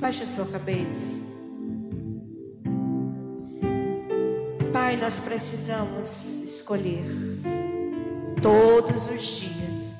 Baixe 0.00 0.22
a 0.22 0.26
sua 0.26 0.46
cabeça. 0.46 1.26
Pai, 4.72 4.96
nós 4.96 5.18
precisamos 5.18 6.42
escolher 6.42 7.04
todos 8.40 9.10
os 9.10 9.26
dias 9.26 9.98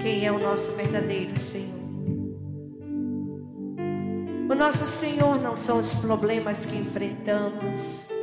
quem 0.00 0.26
é 0.26 0.30
o 0.30 0.38
nosso 0.38 0.76
verdadeiro 0.76 1.36
Senhor. 1.36 1.80
O 4.48 4.54
nosso 4.54 4.86
Senhor 4.86 5.40
não 5.40 5.56
são 5.56 5.78
os 5.78 5.94
problemas 5.94 6.66
que 6.66 6.76
enfrentamos. 6.76 8.19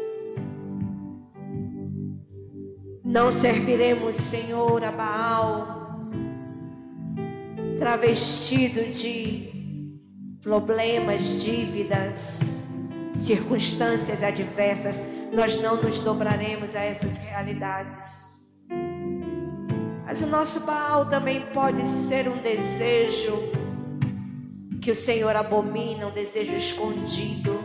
Não 3.08 3.32
serviremos, 3.32 4.18
Senhor, 4.18 4.84
a 4.84 4.92
Baal, 4.92 5.98
travestido 7.80 8.84
de 8.92 9.88
problemas, 10.42 11.42
dívidas, 11.42 12.68
circunstâncias 13.16 14.22
adversas. 14.22 14.98
Nós 15.32 15.62
não 15.62 15.82
nos 15.82 16.00
dobraremos 16.00 16.76
a 16.76 16.82
essas 16.82 17.16
realidades. 17.16 18.46
Mas 20.06 20.22
o 20.22 20.28
nosso 20.28 20.66
Baal 20.66 21.06
também 21.06 21.46
pode 21.54 21.88
ser 21.88 22.28
um 22.28 22.38
desejo 22.40 23.38
que 24.82 24.92
o 24.92 24.96
Senhor 24.96 25.34
abomina, 25.34 26.08
um 26.08 26.12
desejo 26.12 26.56
escondido. 26.56 27.58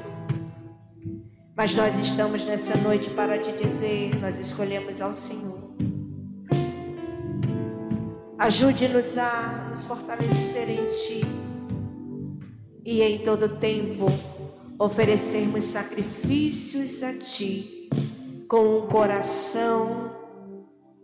Mas 1.62 1.76
nós 1.76 1.96
estamos 1.96 2.44
nessa 2.44 2.76
noite 2.76 3.08
para 3.10 3.38
te 3.38 3.52
dizer: 3.52 4.20
nós 4.20 4.36
escolhemos 4.36 5.00
ao 5.00 5.14
Senhor. 5.14 5.70
Ajude-nos 8.36 9.16
a 9.16 9.68
nos 9.70 9.84
fortalecer 9.84 10.68
em 10.68 10.88
Ti 10.88 11.20
e 12.84 13.00
em 13.00 13.18
todo 13.18 13.60
tempo 13.60 14.06
oferecermos 14.76 15.66
sacrifícios 15.66 17.00
a 17.04 17.12
Ti 17.12 17.88
com 18.48 18.78
um 18.78 18.88
coração 18.88 20.10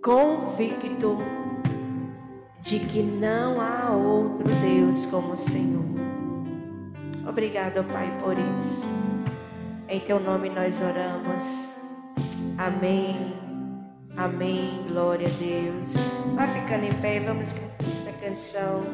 convicto 0.02 1.18
de 2.62 2.80
que 2.80 3.00
não 3.00 3.61
há 3.61 3.92
outro 3.92 4.48
Deus 4.61 5.06
como 5.06 5.34
o 5.34 5.36
Senhor. 5.36 5.84
Obrigado, 7.28 7.84
Pai, 7.92 8.12
por 8.20 8.34
isso. 8.36 8.84
Em 9.91 10.01
teu 10.01 10.20
nome 10.20 10.51
nós 10.51 10.82
oramos. 10.82 11.74
Amém. 12.59 13.34
Amém. 14.18 14.84
Glória 14.86 15.26
a 15.26 15.30
Deus. 15.30 15.95
Vai 16.34 16.47
ficando 16.47 16.84
em 16.84 16.93
pé, 17.01 17.20
vamos 17.20 17.55
cantar 17.55 17.89
essa 17.99 18.12
canção. 18.12 18.84